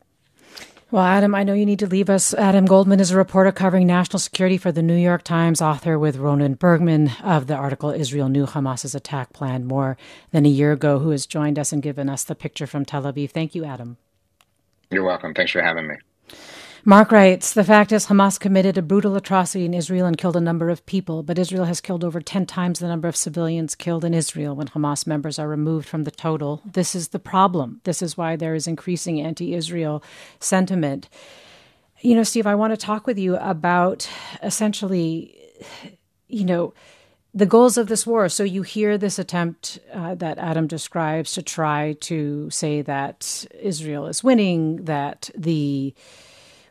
[0.91, 2.33] Well, Adam, I know you need to leave us.
[2.33, 6.17] Adam Goldman is a reporter covering national security for the New York Times, author with
[6.17, 9.99] Ronen Bergman of the article Israel Knew Hamas's Attack Plan More
[10.31, 13.03] Than a Year Ago, who has joined us and given us the picture from Tel
[13.03, 13.33] Aviv.
[13.33, 13.99] Thank you, Adam.
[14.91, 15.35] You're welcome.
[15.35, 15.97] Thanks for having me.
[16.85, 20.41] Mark writes The fact is, Hamas committed a brutal atrocity in Israel and killed a
[20.41, 24.05] number of people, but Israel has killed over 10 times the number of civilians killed
[24.05, 26.63] in Israel when Hamas members are removed from the total.
[26.65, 27.81] This is the problem.
[27.85, 30.03] This is why there is increasing anti Israel
[30.39, 31.09] sentiment.
[32.01, 34.09] You know, Steve, I want to talk with you about
[34.43, 35.37] essentially,
[36.29, 36.75] you know,
[37.35, 38.29] the goals of this war.
[38.29, 44.07] So you hear this attempt uh, that Adam describes to try to say that Israel
[44.07, 45.93] is winning, that the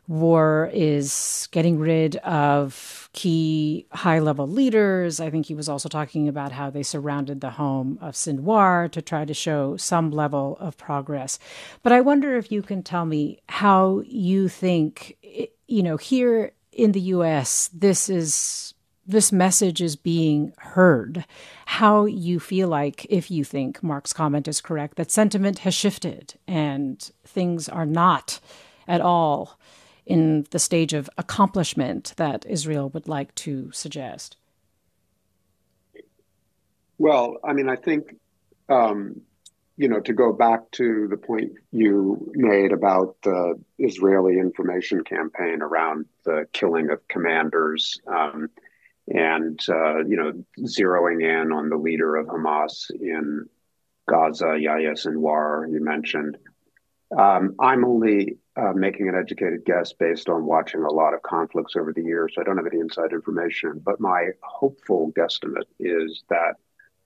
[0.08, 5.20] war is getting rid of key high level leaders.
[5.20, 9.02] I think he was also talking about how they surrounded the home of Sinwar to
[9.02, 11.40] try to show some level of progress.
[11.84, 15.18] But I wonder if you can tell me how you think,
[15.68, 18.74] you know, here in the US, this is.
[19.10, 21.24] This message is being heard.
[21.66, 26.34] How you feel like, if you think Mark's comment is correct, that sentiment has shifted
[26.46, 28.42] and things are not
[28.86, 29.58] at all
[30.08, 34.38] in the stage of accomplishment that Israel would like to suggest?
[36.98, 38.16] Well, I mean, I think,
[38.70, 39.22] um,
[39.76, 45.62] you know, to go back to the point you made about the Israeli information campaign
[45.62, 48.50] around the killing of commanders um,
[49.08, 53.48] and, uh, you know, zeroing in on the leader of Hamas in
[54.10, 56.38] Gaza, Yahya Sinwar, you mentioned.
[57.16, 61.76] Um, I'm only Uh, making an educated guess based on watching a lot of conflicts
[61.76, 62.34] over the years.
[62.40, 66.56] I don't have any inside information, but my hopeful guesstimate is that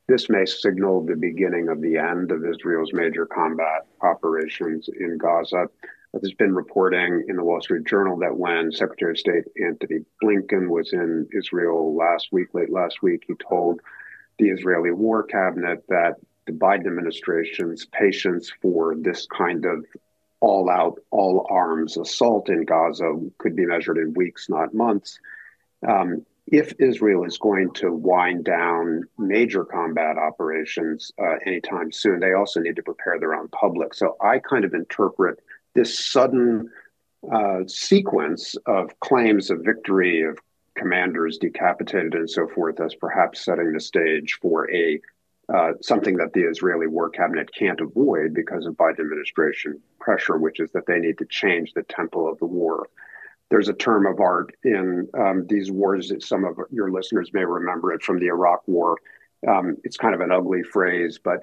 [0.07, 5.67] this may signal the beginning of the end of Israel's major combat operations in Gaza.
[6.13, 10.69] There's been reporting in the Wall Street Journal that when Secretary of State Antony Blinken
[10.69, 13.81] was in Israel last week, late last week, he told
[14.39, 19.85] the Israeli War Cabinet that the Biden administration's patience for this kind of
[20.41, 25.19] all out, all arms assault in Gaza could be measured in weeks, not months.
[25.87, 32.33] Um, if Israel is going to wind down major combat operations uh, anytime soon, they
[32.33, 33.93] also need to prepare their own public.
[33.93, 35.39] So I kind of interpret
[35.73, 36.69] this sudden
[37.31, 40.39] uh, sequence of claims of victory, of
[40.75, 44.99] commanders decapitated, and so forth, as perhaps setting the stage for a
[45.53, 50.59] uh, something that the Israeli War Cabinet can't avoid because of Biden administration pressure, which
[50.59, 52.87] is that they need to change the tempo of the war.
[53.49, 56.09] There's a term of art in um, these wars.
[56.09, 58.97] that Some of your listeners may remember it from the Iraq War.
[59.47, 61.41] Um, it's kind of an ugly phrase, but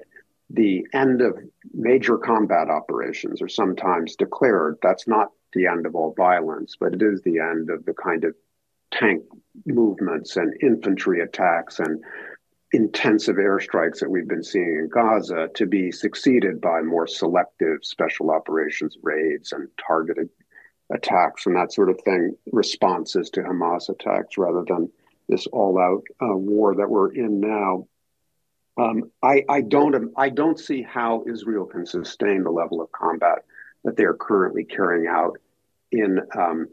[0.49, 1.37] the end of
[1.73, 4.77] major combat operations are sometimes declared.
[4.81, 8.23] That's not the end of all violence, but it is the end of the kind
[8.23, 8.33] of
[8.91, 9.23] tank
[9.67, 12.03] movements and infantry attacks and
[12.71, 18.31] intensive airstrikes that we've been seeing in Gaza to be succeeded by more selective special
[18.31, 20.29] operations raids and targeted
[20.91, 24.89] attacks and that sort of thing, responses to Hamas attacks rather than
[25.27, 27.87] this all-out uh, war that we're in now.
[28.77, 33.39] Um, I, I, don't I don't see how Israel can sustain the level of combat
[33.83, 35.37] that they are currently carrying out
[35.91, 36.67] in um,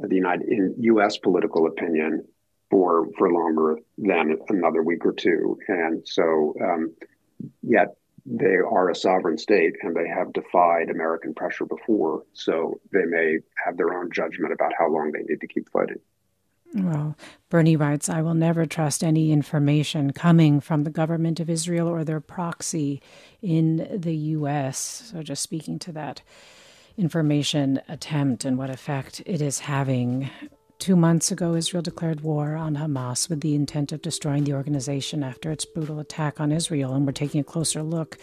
[0.00, 1.16] the United in U.S.
[1.16, 2.24] political opinion
[2.70, 6.94] for for longer than another week or two, and so um,
[7.62, 7.96] yet
[8.26, 13.38] they are a sovereign state and they have defied American pressure before, so they may
[13.64, 16.00] have their own judgment about how long they need to keep fighting.
[16.74, 17.16] Well,
[17.50, 22.02] Bernie writes, I will never trust any information coming from the government of Israel or
[22.02, 23.00] their proxy
[23.40, 25.12] in the U.S.
[25.12, 26.22] So, just speaking to that
[26.96, 30.30] information attempt and what effect it is having
[30.78, 35.22] Two months ago, Israel declared war on Hamas with the intent of destroying the organization
[35.22, 36.92] after its brutal attack on Israel.
[36.94, 38.18] And we're taking a closer look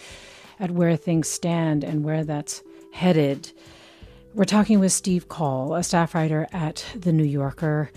[0.59, 2.61] at where things stand and where that's
[2.91, 3.51] headed.
[4.35, 7.89] We're talking with Steve Coll, a staff writer at The New Yorker,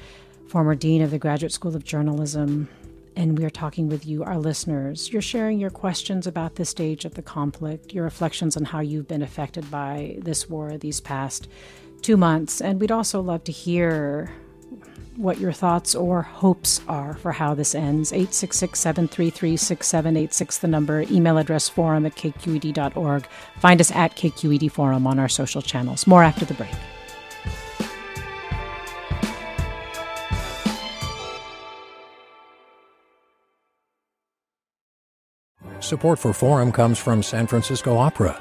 [0.49, 2.69] former dean of the Graduate School of Journalism.
[3.17, 5.13] And we are talking with you, our listeners.
[5.13, 9.09] You're sharing your questions about this stage of the conflict, your reflections on how you've
[9.09, 11.49] been affected by this war these past
[12.03, 12.61] two months.
[12.61, 14.33] And we'd also love to hear
[15.17, 18.13] what your thoughts or hopes are for how this ends.
[18.13, 21.03] 866 733 6786, the number.
[21.03, 23.27] Email address forum at kqed.org.
[23.59, 26.07] Find us at KQED Forum on our social channels.
[26.07, 26.71] More after the break.
[35.81, 38.41] Support for Forum comes from San Francisco Opera.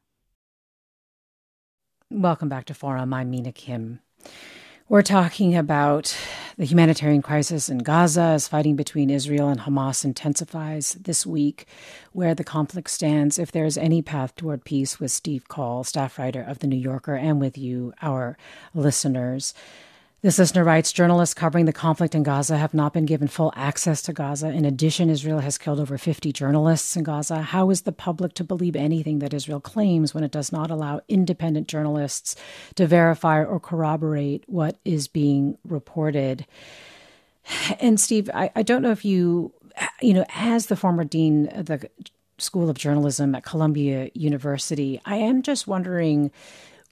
[2.13, 3.13] Welcome back to Forum.
[3.13, 4.01] I'm Mina Kim.
[4.89, 6.13] We're talking about
[6.57, 11.67] the humanitarian crisis in Gaza as fighting between Israel and Hamas intensifies this week,
[12.11, 16.19] where the conflict stands, if there is any path toward peace, with Steve Coll, staff
[16.19, 18.37] writer of The New Yorker, and with you, our
[18.73, 19.53] listeners.
[20.23, 24.03] This listener writes Journalists covering the conflict in Gaza have not been given full access
[24.03, 24.49] to Gaza.
[24.49, 27.41] In addition, Israel has killed over 50 journalists in Gaza.
[27.41, 31.01] How is the public to believe anything that Israel claims when it does not allow
[31.07, 32.35] independent journalists
[32.75, 36.45] to verify or corroborate what is being reported?
[37.79, 39.51] And Steve, I, I don't know if you,
[40.03, 41.89] you know, as the former dean of the
[42.37, 46.29] School of Journalism at Columbia University, I am just wondering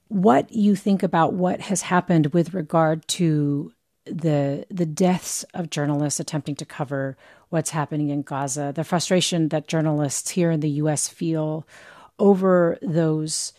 [0.10, 3.72] what you think about what has happened with regard to
[4.06, 7.16] the the deaths of journalists attempting to cover
[7.50, 11.66] what's happening in Gaza, the frustration that journalists here in the US feel
[12.18, 13.54] over those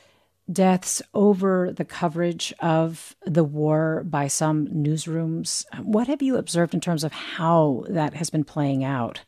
[0.52, 5.64] deaths, over the coverage of the war by some newsrooms.
[5.80, 9.20] What have you observed in terms of how that has been playing out?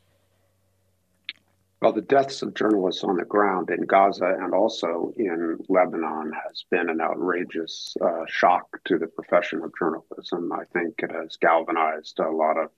[1.83, 6.63] Well, the deaths of journalists on the ground in Gaza and also in Lebanon has
[6.71, 10.53] been an outrageous uh, shock to the profession of journalism.
[10.53, 12.69] I think it has galvanized a lot of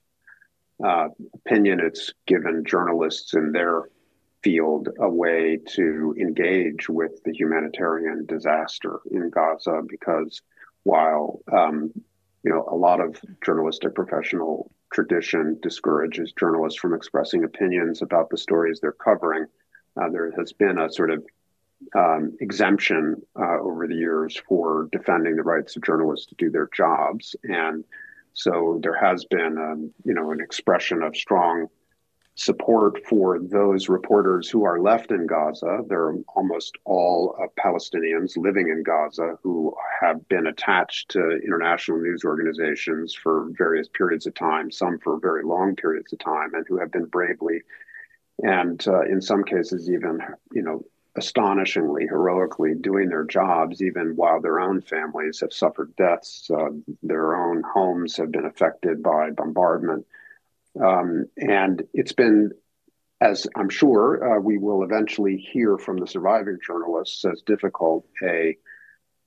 [0.84, 1.82] uh, opinion.
[1.82, 3.84] It's given journalists in their
[4.41, 10.41] field a way to engage with the humanitarian disaster in Gaza because
[10.82, 11.91] while um,
[12.43, 18.38] you know a lot of journalistic professional tradition discourages journalists from expressing opinions about the
[18.38, 19.46] stories they're covering.
[20.02, 21.26] Uh, there has been a sort of
[21.93, 26.70] um, exemption uh, over the years for defending the rights of journalists to do their
[26.74, 27.84] jobs, and
[28.34, 31.68] so there has been, um, you know, an expression of strong
[32.36, 35.84] support for those reporters who are left in Gaza.
[35.88, 42.24] They're almost all uh, Palestinians living in Gaza who have been attached to international news
[42.26, 46.78] organizations for various periods of time, some for very long periods of time, and who
[46.78, 47.62] have been bravely
[48.44, 50.20] and uh, in some cases even,
[50.52, 50.84] you know,
[51.16, 56.50] astonishingly, heroically doing their jobs, even while their own families have suffered deaths.
[56.54, 56.70] Uh,
[57.02, 60.06] their own homes have been affected by bombardment.
[60.82, 62.51] Um, and it's been,
[63.21, 68.57] as I'm sure uh, we will eventually hear from the surviving journalists, as difficult a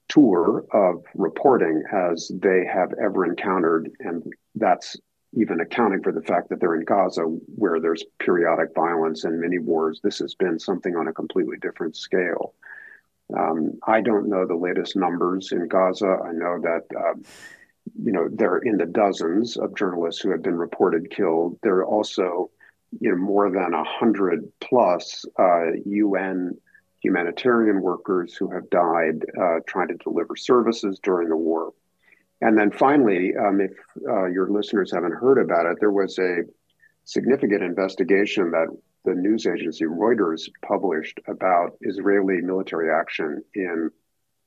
[0.09, 3.91] tour of reporting as they have ever encountered.
[4.01, 4.23] And
[4.55, 4.97] that's
[5.35, 9.59] even accounting for the fact that they're in Gaza, where there's periodic violence and many
[9.59, 10.01] wars.
[10.03, 12.55] This has been something on a completely different scale.
[13.37, 16.19] Um, I don't know the latest numbers in Gaza.
[16.25, 16.85] I know that.
[16.97, 17.15] Uh,
[18.03, 21.59] you know, there are in the dozens of journalists who have been reported killed.
[21.63, 22.51] There are also,
[23.01, 26.57] you know, more than a hundred plus uh, UN
[27.01, 31.73] humanitarian workers who have died uh, trying to deliver services during the war.
[32.41, 33.73] And then finally, um, if
[34.09, 36.43] uh, your listeners haven't heard about it, there was a
[37.05, 38.69] significant investigation that
[39.05, 43.91] the news agency Reuters published about Israeli military action in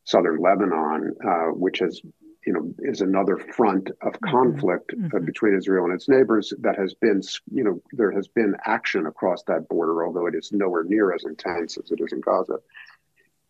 [0.03, 2.01] southern Lebanon, uh, which has
[2.45, 4.31] you know, is another front of mm-hmm.
[4.31, 5.25] conflict uh, mm-hmm.
[5.25, 7.21] between Israel and its neighbors that has been,
[7.51, 11.23] you know, there has been action across that border, although it is nowhere near as
[11.23, 12.57] intense as it is in Gaza.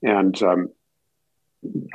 [0.03, 0.69] And um,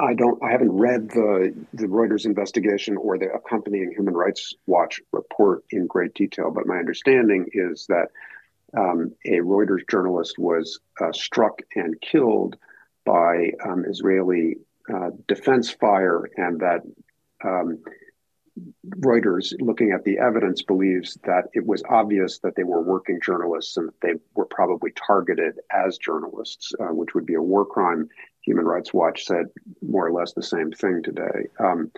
[0.01, 5.01] I don't, I haven't read the the Reuters investigation or the accompanying Human Rights Watch
[5.13, 8.09] report in great detail, but my understanding is that
[8.77, 12.57] um, a Reuters journalist was uh, struck and killed
[13.05, 14.57] by um, Israeli
[14.93, 16.81] uh, defense fire, and that
[17.45, 17.83] um,
[19.01, 23.77] Reuters, looking at the evidence, believes that it was obvious that they were working journalists
[23.77, 28.09] and that they were probably targeted as journalists, uh, which would be a war crime.
[28.43, 29.47] Human Rights Watch said
[29.83, 31.49] more or less the same thing today.
[31.59, 31.91] Um,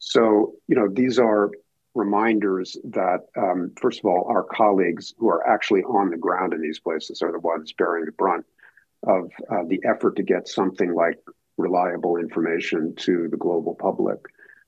[0.00, 1.50] So, you know, these are
[1.94, 6.60] reminders that, um, first of all, our colleagues who are actually on the ground in
[6.60, 8.46] these places are the ones bearing the brunt
[9.02, 11.18] of uh, the effort to get something like
[11.58, 14.18] reliable information to the global public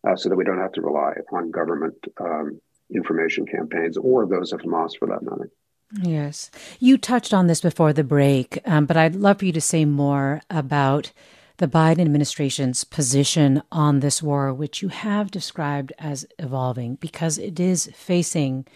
[0.06, 2.60] uh, so that we don't have to rely on government um,
[2.94, 5.50] information campaigns or those of Hamas for that matter.
[6.02, 6.50] Yes.
[6.78, 9.84] You touched on this before the break, um, but I'd love for you to say
[9.84, 11.12] more about
[11.56, 17.60] the Biden administration's position on this war, which you have described as evolving, because it
[17.60, 18.66] is facing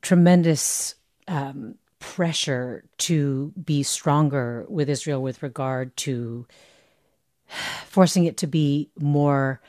[0.00, 0.94] tremendous
[1.28, 6.46] um, pressure to be stronger with Israel with regard to
[7.86, 9.60] forcing it to be more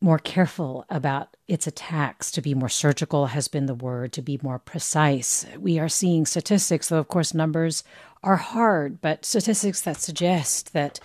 [0.00, 4.38] more careful about its attacks, to be more surgical has been the word, to be
[4.42, 5.46] more precise.
[5.58, 7.82] We are seeing statistics, though, of course, numbers
[8.22, 11.00] are hard, but statistics that suggest that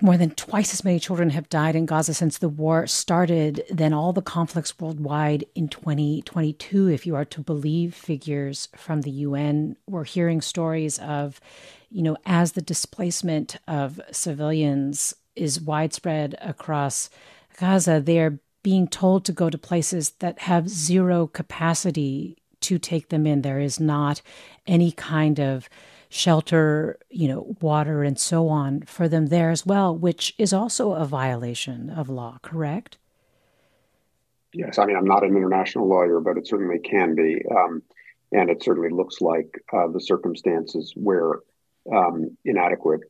[0.00, 3.94] more than twice as many children have died in Gaza since the war started than
[3.94, 9.76] all the conflicts worldwide in 2022, if you are to believe figures from the UN.
[9.88, 11.40] We're hearing stories of,
[11.90, 17.08] you know, as the displacement of civilians is widespread across
[17.58, 23.26] Gaza, they're being told to go to places that have zero capacity to take them
[23.26, 23.42] in.
[23.42, 24.20] There is not
[24.66, 25.68] any kind of
[26.08, 30.92] shelter, you know, water and so on for them there as well, which is also
[30.92, 32.98] a violation of law, correct?
[34.52, 37.42] Yes, I mean, I'm not an international lawyer, but it certainly can be.
[37.50, 37.82] Um,
[38.32, 41.40] and it certainly looks like uh, the circumstances where
[41.92, 43.00] um, inadequate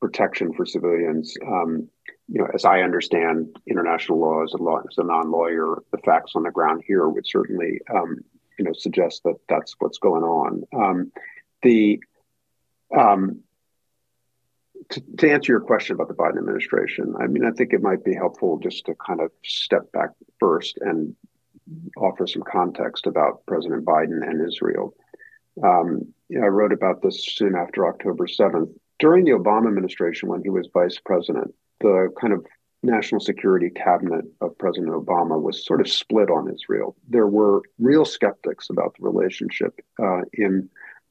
[0.00, 1.88] protection for civilians um,
[2.30, 6.32] you know, as I understand international law as a law as a non-lawyer, the facts
[6.36, 8.18] on the ground here would certainly, um,
[8.56, 10.62] you know, suggest that that's what's going on.
[10.72, 11.12] Um,
[11.62, 12.00] the
[12.96, 13.40] um,
[14.90, 18.04] to, to, answer your question about the Biden administration, I mean, I think it might
[18.04, 21.14] be helpful just to kind of step back first and
[21.96, 24.94] offer some context about President Biden and Israel.
[25.62, 28.72] Um, you know, I wrote about this soon after October 7th.
[28.98, 32.44] During the Obama administration, when he was vice president, the kind of
[32.82, 36.96] national security cabinet of President Obama was sort of split on Israel.
[37.08, 40.68] There were real skeptics about the relationship uh, in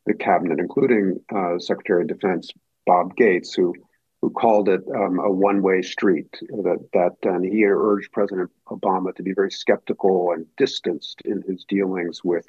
[0.09, 2.49] the cabinet, including uh, Secretary of Defense
[2.85, 3.73] Bob Gates, who
[4.21, 6.31] who called it um, a one-way street.
[6.41, 11.63] That that and he urged President Obama to be very skeptical and distanced in his
[11.69, 12.43] dealings with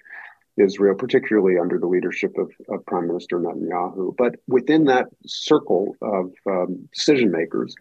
[0.56, 4.16] Israel, particularly under the leadership of, of Prime Minister Netanyahu.
[4.16, 7.74] But within that circle of um, decision makers,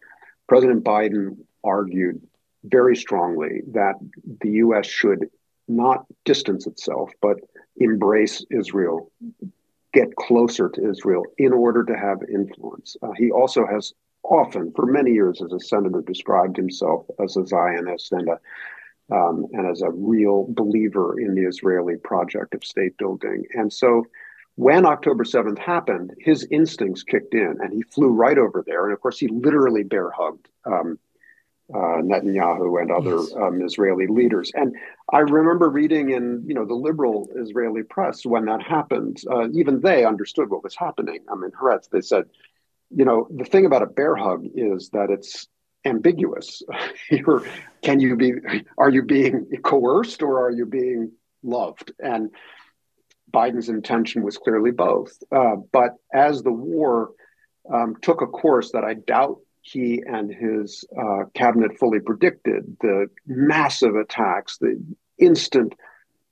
[0.47, 2.21] President Biden argued
[2.65, 3.95] very strongly that
[4.41, 4.85] the U.S.
[4.85, 5.29] should
[5.69, 7.37] not distance itself, but
[7.77, 9.11] embrace Israel,
[9.93, 12.95] get closer to Israel in order to have influence.
[13.01, 17.45] Uh, he also has often, for many years as a senator, described himself as a
[17.45, 18.39] Zionist and a
[19.11, 23.43] um, and as a real believer in the Israeli project of state building.
[23.55, 24.05] And so
[24.55, 28.83] when October 7th happened, his instincts kicked in and he flew right over there.
[28.83, 30.99] And of course, he literally bear hugged um,
[31.73, 33.33] uh, Netanyahu and other yes.
[33.35, 34.51] um, Israeli leaders.
[34.53, 34.75] And
[35.11, 39.17] I remember reading in you know the liberal Israeli press when that happened.
[39.29, 41.19] Uh, even they understood what was happening.
[41.31, 42.25] I mean, Haaretz, they said,
[42.89, 45.47] you know, the thing about a bear hug is that it's
[45.85, 46.63] ambiguous.
[47.11, 47.43] You're,
[47.81, 48.33] can you be?
[48.77, 51.11] Are you being coerced or are you being
[51.43, 51.91] loved?
[51.99, 52.31] And
[53.31, 55.11] Biden's intention was clearly both.
[55.31, 57.11] Uh, but as the war
[57.71, 59.39] um, took a course that I doubt
[59.71, 64.81] he and his uh, cabinet fully predicted, the massive attacks, the
[65.17, 65.73] instant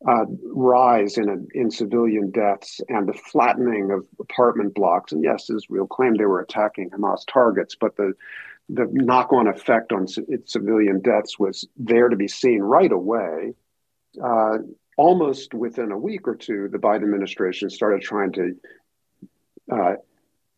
[0.08, 5.12] uh, rise in, in civilian deaths, and the flattening of apartment blocks.
[5.12, 8.14] And yes, Israel claimed they were attacking Hamas targets, but the
[8.70, 13.54] the knock-on effect on c- civilian deaths was there to be seen right away.
[14.22, 14.58] Uh,
[14.98, 18.56] almost within a week or two, the Biden administration started trying to
[19.72, 19.94] uh,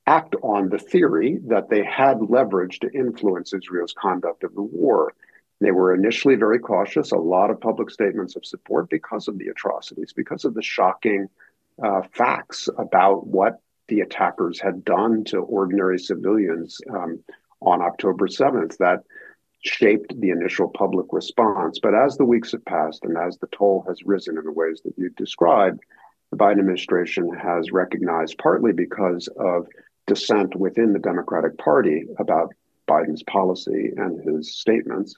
[0.10, 5.14] act on the theory that they had leverage to influence Israel's conduct of the war.
[5.62, 9.50] They were initially very cautious, a lot of public statements of support because of the
[9.50, 11.28] atrocities, because of the shocking
[11.84, 17.20] uh, facts about what the attackers had done to ordinary civilians um,
[17.62, 18.78] on October 7th.
[18.78, 19.04] That
[19.64, 21.80] shaped the initial public response.
[21.80, 24.82] But as the weeks have passed and as the toll has risen in the ways
[24.86, 25.82] that you described,
[26.32, 29.68] the Biden administration has recognized, partly because of
[30.10, 32.54] dissent within the Democratic Party about
[32.90, 35.14] Biden's policy and his statements,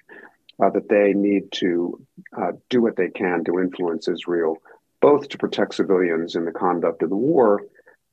[0.62, 2.06] uh, that they need to
[2.38, 4.58] uh, do what they can to influence Israel,
[5.00, 7.62] both to protect civilians in the conduct of the war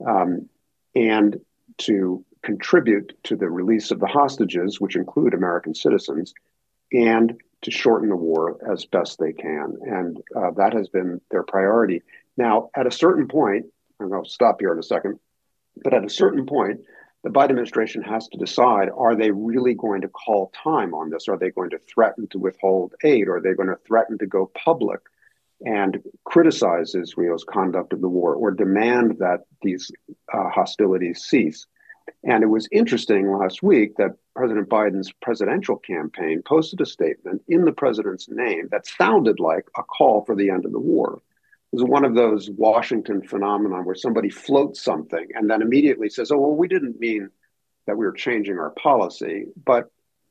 [0.06, 0.48] um,
[0.94, 1.40] and
[1.78, 6.32] to contribute to the release of the hostages, which include American citizens,
[6.92, 9.76] and to shorten the war as best they can.
[9.82, 12.02] And uh, that has been their priority.
[12.36, 13.66] Now, at a certain point,
[14.00, 15.18] and I'll stop here in a second,
[15.82, 16.80] but at a certain point,
[17.24, 21.28] the Biden administration has to decide are they really going to call time on this?
[21.28, 23.28] Are they going to threaten to withhold aid?
[23.28, 25.00] Are they going to threaten to go public
[25.64, 29.90] and criticize Israel's conduct of the war or demand that these
[30.32, 31.66] uh, hostilities cease?
[32.24, 37.64] And it was interesting last week that President Biden's presidential campaign posted a statement in
[37.64, 41.20] the president's name that sounded like a call for the end of the war.
[41.72, 46.38] Was one of those Washington phenomenon where somebody floats something and then immediately says, "Oh,
[46.38, 47.28] well, we didn't mean
[47.86, 49.90] that we were changing our policy," but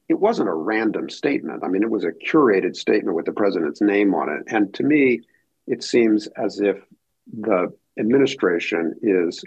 [0.10, 1.64] it wasn't a random statement.
[1.64, 4.44] I mean, it was a curated statement with the president's name on it.
[4.48, 5.22] And to me,
[5.68, 6.78] it seems as if
[7.32, 9.44] the administration is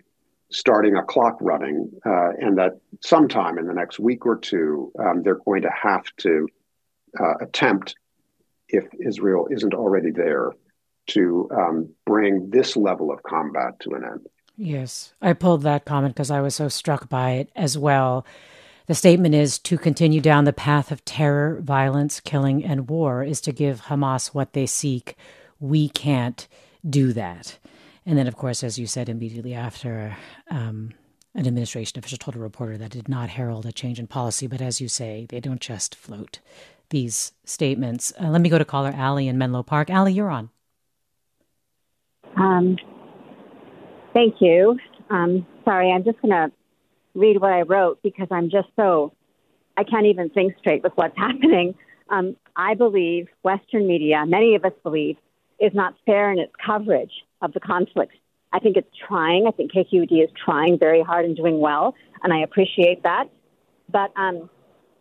[0.51, 5.23] starting a clock running, uh, and that sometime in the next week or two, um,
[5.23, 6.47] they're going to have to
[7.19, 7.95] uh, attempt,
[8.69, 10.53] if Israel isn't already there,
[11.11, 14.27] to um, bring this level of combat to an end.
[14.57, 18.27] Yes, I pulled that comment because I was so struck by it as well.
[18.87, 23.41] The statement is to continue down the path of terror, violence, killing, and war is
[23.43, 25.17] to give Hamas what they seek.
[25.61, 26.47] We can't
[26.89, 27.59] do that.
[28.05, 30.17] And then, of course, as you said immediately after,
[30.51, 30.93] um,
[31.35, 34.47] an administration official told a reporter that did not herald a change in policy.
[34.47, 36.41] But as you say, they don't just float
[36.89, 38.13] these statements.
[38.21, 39.89] Uh, let me go to caller Allie in Menlo Park.
[39.91, 40.51] Allie, you're on.
[42.41, 42.77] Um,
[44.15, 44.79] thank you.
[45.11, 46.51] Um, sorry, I'm just going to
[47.15, 49.13] read what I wrote because I'm just so,
[49.77, 51.75] I can't even think straight with what's happening.
[52.09, 55.17] Um, I believe Western media, many of us believe,
[55.61, 57.13] is not fair in its coverage
[57.43, 58.15] of the conflict.
[58.53, 59.47] I think it's trying.
[59.47, 63.25] I think KQED is trying very hard and doing well, and I appreciate that.
[63.89, 64.51] But um,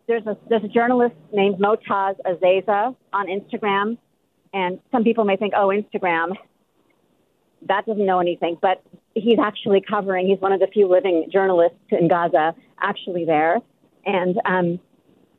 [0.07, 3.97] there's a there's a journalist named Motaz Azaiza on Instagram,
[4.53, 6.35] and some people may think, oh, Instagram,
[7.68, 8.84] that doesn't know anything, but
[9.14, 10.28] he's actually covering.
[10.28, 13.60] He's one of the few living journalists in Gaza actually there,
[14.05, 14.80] and um,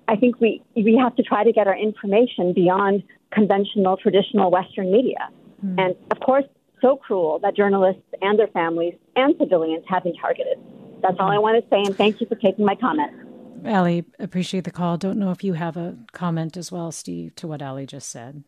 [0.08, 3.02] I think we we have to try to get our information beyond
[3.32, 5.28] conventional, traditional Western media.
[5.64, 5.78] Mm.
[5.78, 6.44] And of course,
[6.80, 10.58] so cruel that journalists and their families and civilians have been targeted.
[11.02, 13.12] That's all I want to say, and thank you for taking my comment.
[13.66, 14.96] Ali, appreciate the call.
[14.96, 18.42] Don't know if you have a comment as well, Steve, to what Ali just said.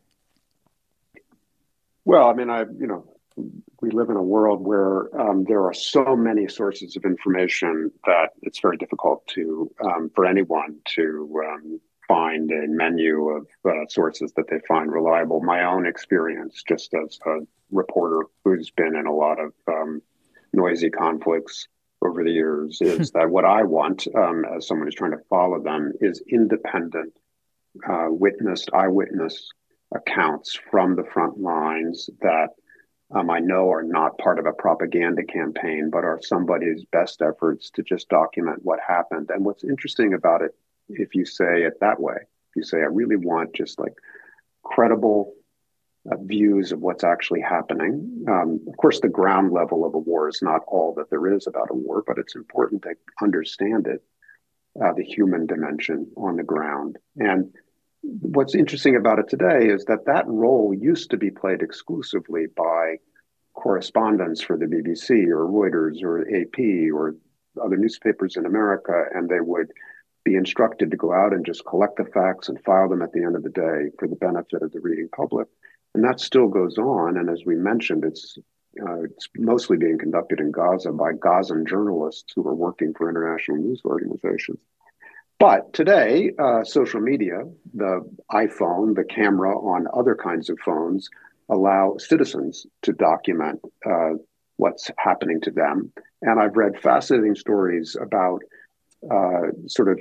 [2.04, 3.04] Well, I mean, I, you know,
[3.36, 8.30] we live in a world where um, there are so many sources of information that
[8.42, 14.32] it's very difficult to um, for anyone to um, find a menu of uh, sources
[14.36, 15.40] that they find reliable.
[15.40, 17.38] My own experience, just as a
[17.70, 20.02] reporter who's been in a lot of um,
[20.52, 21.68] noisy conflicts
[22.04, 25.62] over the years, is that what I want, um, as someone who's trying to follow
[25.62, 27.14] them, is independent,
[27.88, 29.48] uh, witnessed, eyewitness
[29.94, 32.48] accounts from the front lines that
[33.14, 37.70] um, I know are not part of a propaganda campaign, but are somebody's best efforts
[37.70, 39.30] to just document what happened.
[39.30, 40.54] And what's interesting about it
[40.88, 42.16] if you say it that way.
[42.16, 43.94] If you say, I really want just like
[44.62, 45.34] credible
[46.10, 48.24] uh, views of what's actually happening.
[48.28, 51.46] Um, of course, the ground level of a war is not all that there is
[51.46, 54.02] about a war, but it's important to understand it,
[54.82, 56.98] uh, the human dimension on the ground.
[57.16, 57.52] And
[58.02, 62.96] what's interesting about it today is that that role used to be played exclusively by
[63.54, 67.14] correspondents for the BBC or Reuters or AP or
[67.62, 69.72] other newspapers in America, and they would
[70.24, 73.22] be instructed to go out and just collect the facts and file them at the
[73.22, 75.48] end of the day for the benefit of the reading public.
[75.94, 77.18] And that still goes on.
[77.18, 78.38] And as we mentioned, it's
[78.80, 83.58] uh, it's mostly being conducted in Gaza by Gazan journalists who are working for international
[83.58, 84.60] news organizations.
[85.42, 87.40] But today, uh, social media,
[87.74, 91.10] the iPhone, the camera on other kinds of phones,
[91.50, 94.10] allow citizens to document uh,
[94.58, 95.90] what's happening to them.
[96.22, 98.42] And I've read fascinating stories about
[99.10, 99.98] uh, sort of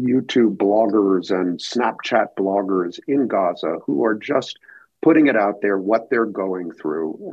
[0.00, 4.56] YouTube bloggers and Snapchat bloggers in Gaza who are just
[5.02, 7.32] putting it out there what they're going through.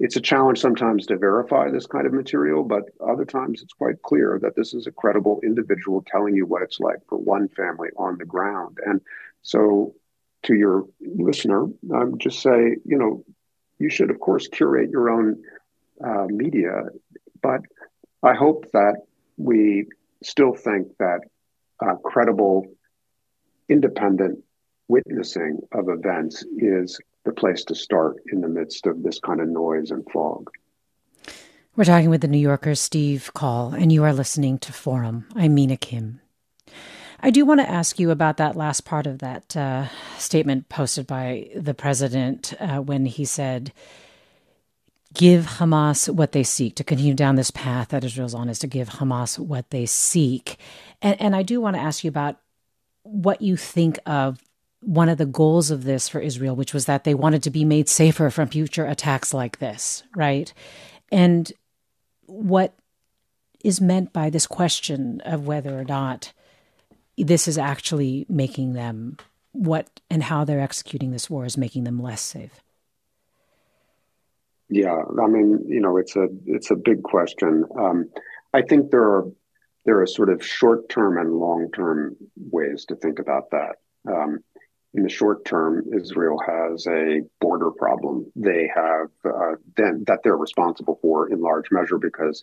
[0.00, 4.00] It's a challenge sometimes to verify this kind of material, but other times it's quite
[4.02, 7.88] clear that this is a credible individual telling you what it's like for one family
[7.96, 8.78] on the ground.
[8.86, 9.00] And
[9.42, 9.94] so,
[10.44, 13.24] to your listener, um, just say, you know,
[13.80, 15.42] you should, of course, curate your own
[16.04, 16.84] uh, media,
[17.42, 17.62] but
[18.22, 19.02] I hope that
[19.36, 19.86] we
[20.22, 21.20] still think that
[21.80, 22.66] uh, credible,
[23.68, 24.44] independent
[24.88, 29.48] witnessing of events is the place to start in the midst of this kind of
[29.48, 30.50] noise and fog.
[31.76, 35.26] We're talking with the New Yorker's Steve Coll, and you are listening to Forum.
[35.36, 36.20] I'm Mina Kim.
[37.20, 39.86] I do want to ask you about that last part of that uh,
[40.18, 43.72] statement posted by the president uh, when he said,
[45.14, 48.66] give Hamas what they seek, to continue down this path that Israel's on, is to
[48.66, 50.58] give Hamas what they seek.
[51.02, 52.36] And, and I do want to ask you about
[53.02, 54.38] what you think of
[54.80, 57.64] one of the goals of this for Israel, which was that they wanted to be
[57.64, 60.52] made safer from future attacks like this, right?
[61.10, 61.52] And
[62.26, 62.74] what
[63.64, 66.32] is meant by this question of whether or not
[67.16, 69.16] this is actually making them
[69.52, 72.60] what and how they're executing this war is making them less safe.
[74.70, 77.64] Yeah, I mean, you know, it's a it's a big question.
[77.76, 78.10] Um,
[78.52, 79.24] I think there are
[79.86, 83.76] there are sort of short term and long term ways to think about that.
[84.06, 84.40] Um,
[84.94, 88.30] in the short term, Israel has a border problem.
[88.34, 92.40] They have uh, that they're responsible for in large measure because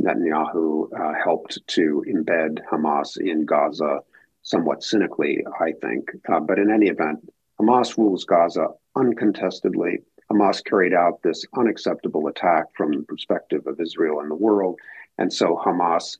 [0.00, 4.00] Netanyahu uh, helped to embed Hamas in Gaza
[4.42, 6.10] somewhat cynically, I think.
[6.32, 7.28] Uh, but in any event,
[7.60, 9.98] Hamas rules Gaza uncontestedly.
[10.30, 14.78] Hamas carried out this unacceptable attack from the perspective of Israel and the world.
[15.18, 16.18] And so Hamas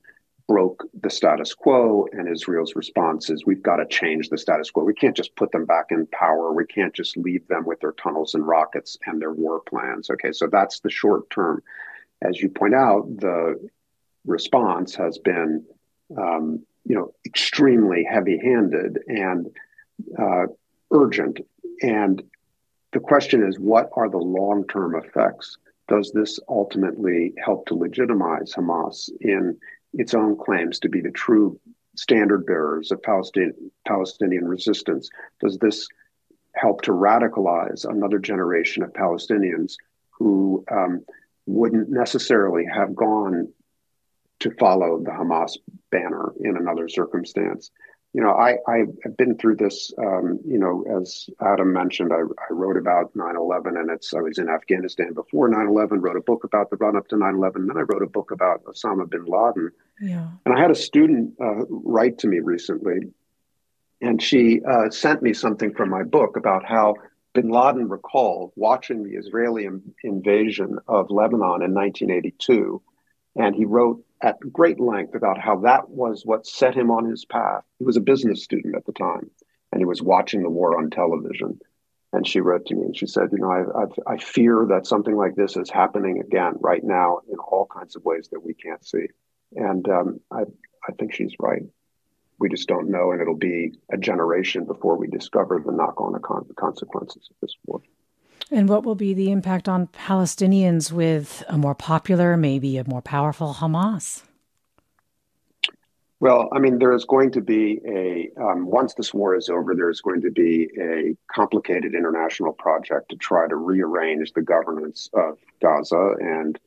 [0.49, 4.83] broke the status quo, and Israel's response is we've got to change the status quo.
[4.83, 6.53] We can't just put them back in power.
[6.55, 10.09] We can't just leave them with their tunnels and rockets and their war plans.
[10.11, 11.63] Okay, so that's the short term.
[12.23, 13.69] As you point out, the
[14.25, 15.65] response has been,
[16.17, 19.49] um, you know, extremely heavy-handed and
[20.19, 20.47] uh,
[20.91, 21.41] urgent.
[21.83, 22.23] And
[22.93, 25.59] the question is, what are the long-term effects?
[25.89, 29.59] Does this ultimately help to legitimize Hamas in
[29.93, 31.59] its own claims to be the true
[31.97, 35.09] standard bearers of Palestinian, Palestinian resistance?
[35.41, 35.89] Does this
[36.55, 39.75] help to radicalize another generation of Palestinians
[40.11, 41.05] who um,
[41.47, 43.49] wouldn't necessarily have gone
[44.41, 45.57] to follow the Hamas
[45.91, 47.71] banner in another circumstance?
[48.15, 52.53] You know, I, I've been through this, um, you know, as Adam mentioned, I, I
[52.53, 56.71] wrote about 9-11 and it's, I was in Afghanistan before 9-11, wrote a book about
[56.71, 57.67] the run up to 9-11.
[57.69, 59.71] Then I wrote a book about Osama bin Laden.
[60.01, 60.29] Yeah.
[60.47, 63.13] And I had a student uh, write to me recently
[64.01, 66.95] and she uh, sent me something from my book about how
[67.35, 69.69] bin Laden recalled watching the Israeli
[70.05, 72.81] invasion of Lebanon in 1982.
[73.37, 77.25] And he wrote at great length about how that was what set him on his
[77.25, 77.65] path.
[77.79, 79.31] He was a business student at the time,
[79.73, 81.61] and he was watching the war on television.
[82.13, 84.87] And she wrote to me and she said, You know, I, I, I fear that
[84.87, 88.55] something like this is happening again right now in all kinds of ways that we
[88.55, 89.09] can't see.
[89.55, 90.43] And um, I,
[90.89, 91.63] I think she's right.
[92.39, 96.19] We just don't know, and it'll be a generation before we discover the knock on
[96.57, 97.83] consequences of this war.
[98.51, 103.03] And what will be the impact on Palestinians with a more popular, maybe a more
[103.03, 104.23] powerful Hamas?
[106.21, 109.75] Well, I mean, there is going to be a, um, once this war is over,
[109.75, 115.39] there's going to be a complicated international project to try to rearrange the governance of
[115.63, 116.15] Gaza.
[116.19, 116.59] And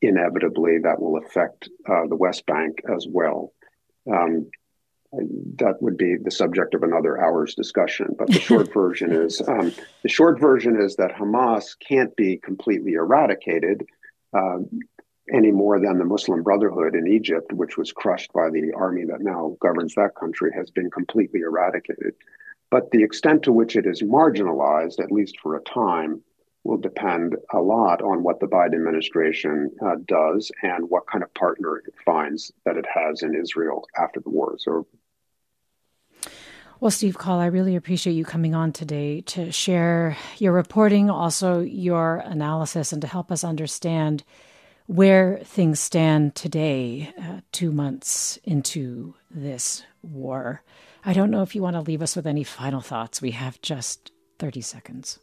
[0.00, 3.52] inevitably, that will affect uh, the West Bank as well.
[4.10, 4.50] Um,
[5.12, 8.14] that would be the subject of another hour's discussion.
[8.18, 12.94] But the short version is um, the short version is that Hamas can't be completely
[12.94, 13.84] eradicated
[14.32, 14.58] uh,
[15.32, 19.20] any more than the Muslim Brotherhood in Egypt, which was crushed by the army that
[19.20, 22.14] now governs that country, has been completely eradicated.
[22.70, 26.22] But the extent to which it is marginalized, at least for a time,
[26.64, 31.34] will depend a lot on what the Biden administration uh, does and what kind of
[31.34, 34.86] partner it finds that it has in Israel after the war is over.
[36.82, 41.60] Well, Steve Coll, I really appreciate you coming on today to share your reporting, also
[41.60, 44.24] your analysis, and to help us understand
[44.86, 50.64] where things stand today, uh, two months into this war.
[51.04, 53.22] I don't know if you want to leave us with any final thoughts.
[53.22, 54.10] We have just
[54.40, 55.20] 30 seconds.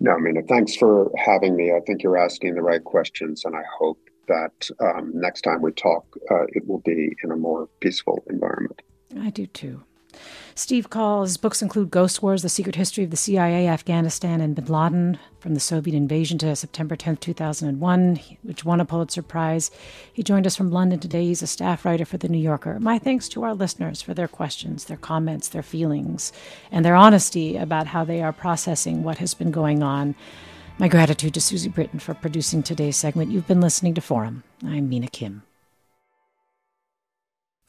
[0.00, 0.18] No, I
[0.48, 1.72] thanks for having me.
[1.72, 5.72] I think you're asking the right questions, and I hope that um, next time we
[5.72, 8.82] talk, uh, it will be in a more peaceful environment.
[9.16, 9.84] I do too.
[10.54, 14.66] Steve Coll's books include Ghost Wars, The Secret History of the CIA, Afghanistan, and bin
[14.66, 19.70] Laden, from the Soviet invasion to September 10, 2001, which won a Pulitzer Prize.
[20.12, 21.26] He joined us from London today.
[21.26, 22.80] He's a staff writer for The New Yorker.
[22.80, 26.32] My thanks to our listeners for their questions, their comments, their feelings,
[26.72, 30.16] and their honesty about how they are processing what has been going on.
[30.78, 33.30] My gratitude to Susie Britton for producing today's segment.
[33.30, 34.42] You've been listening to Forum.
[34.64, 35.42] I'm Mina Kim.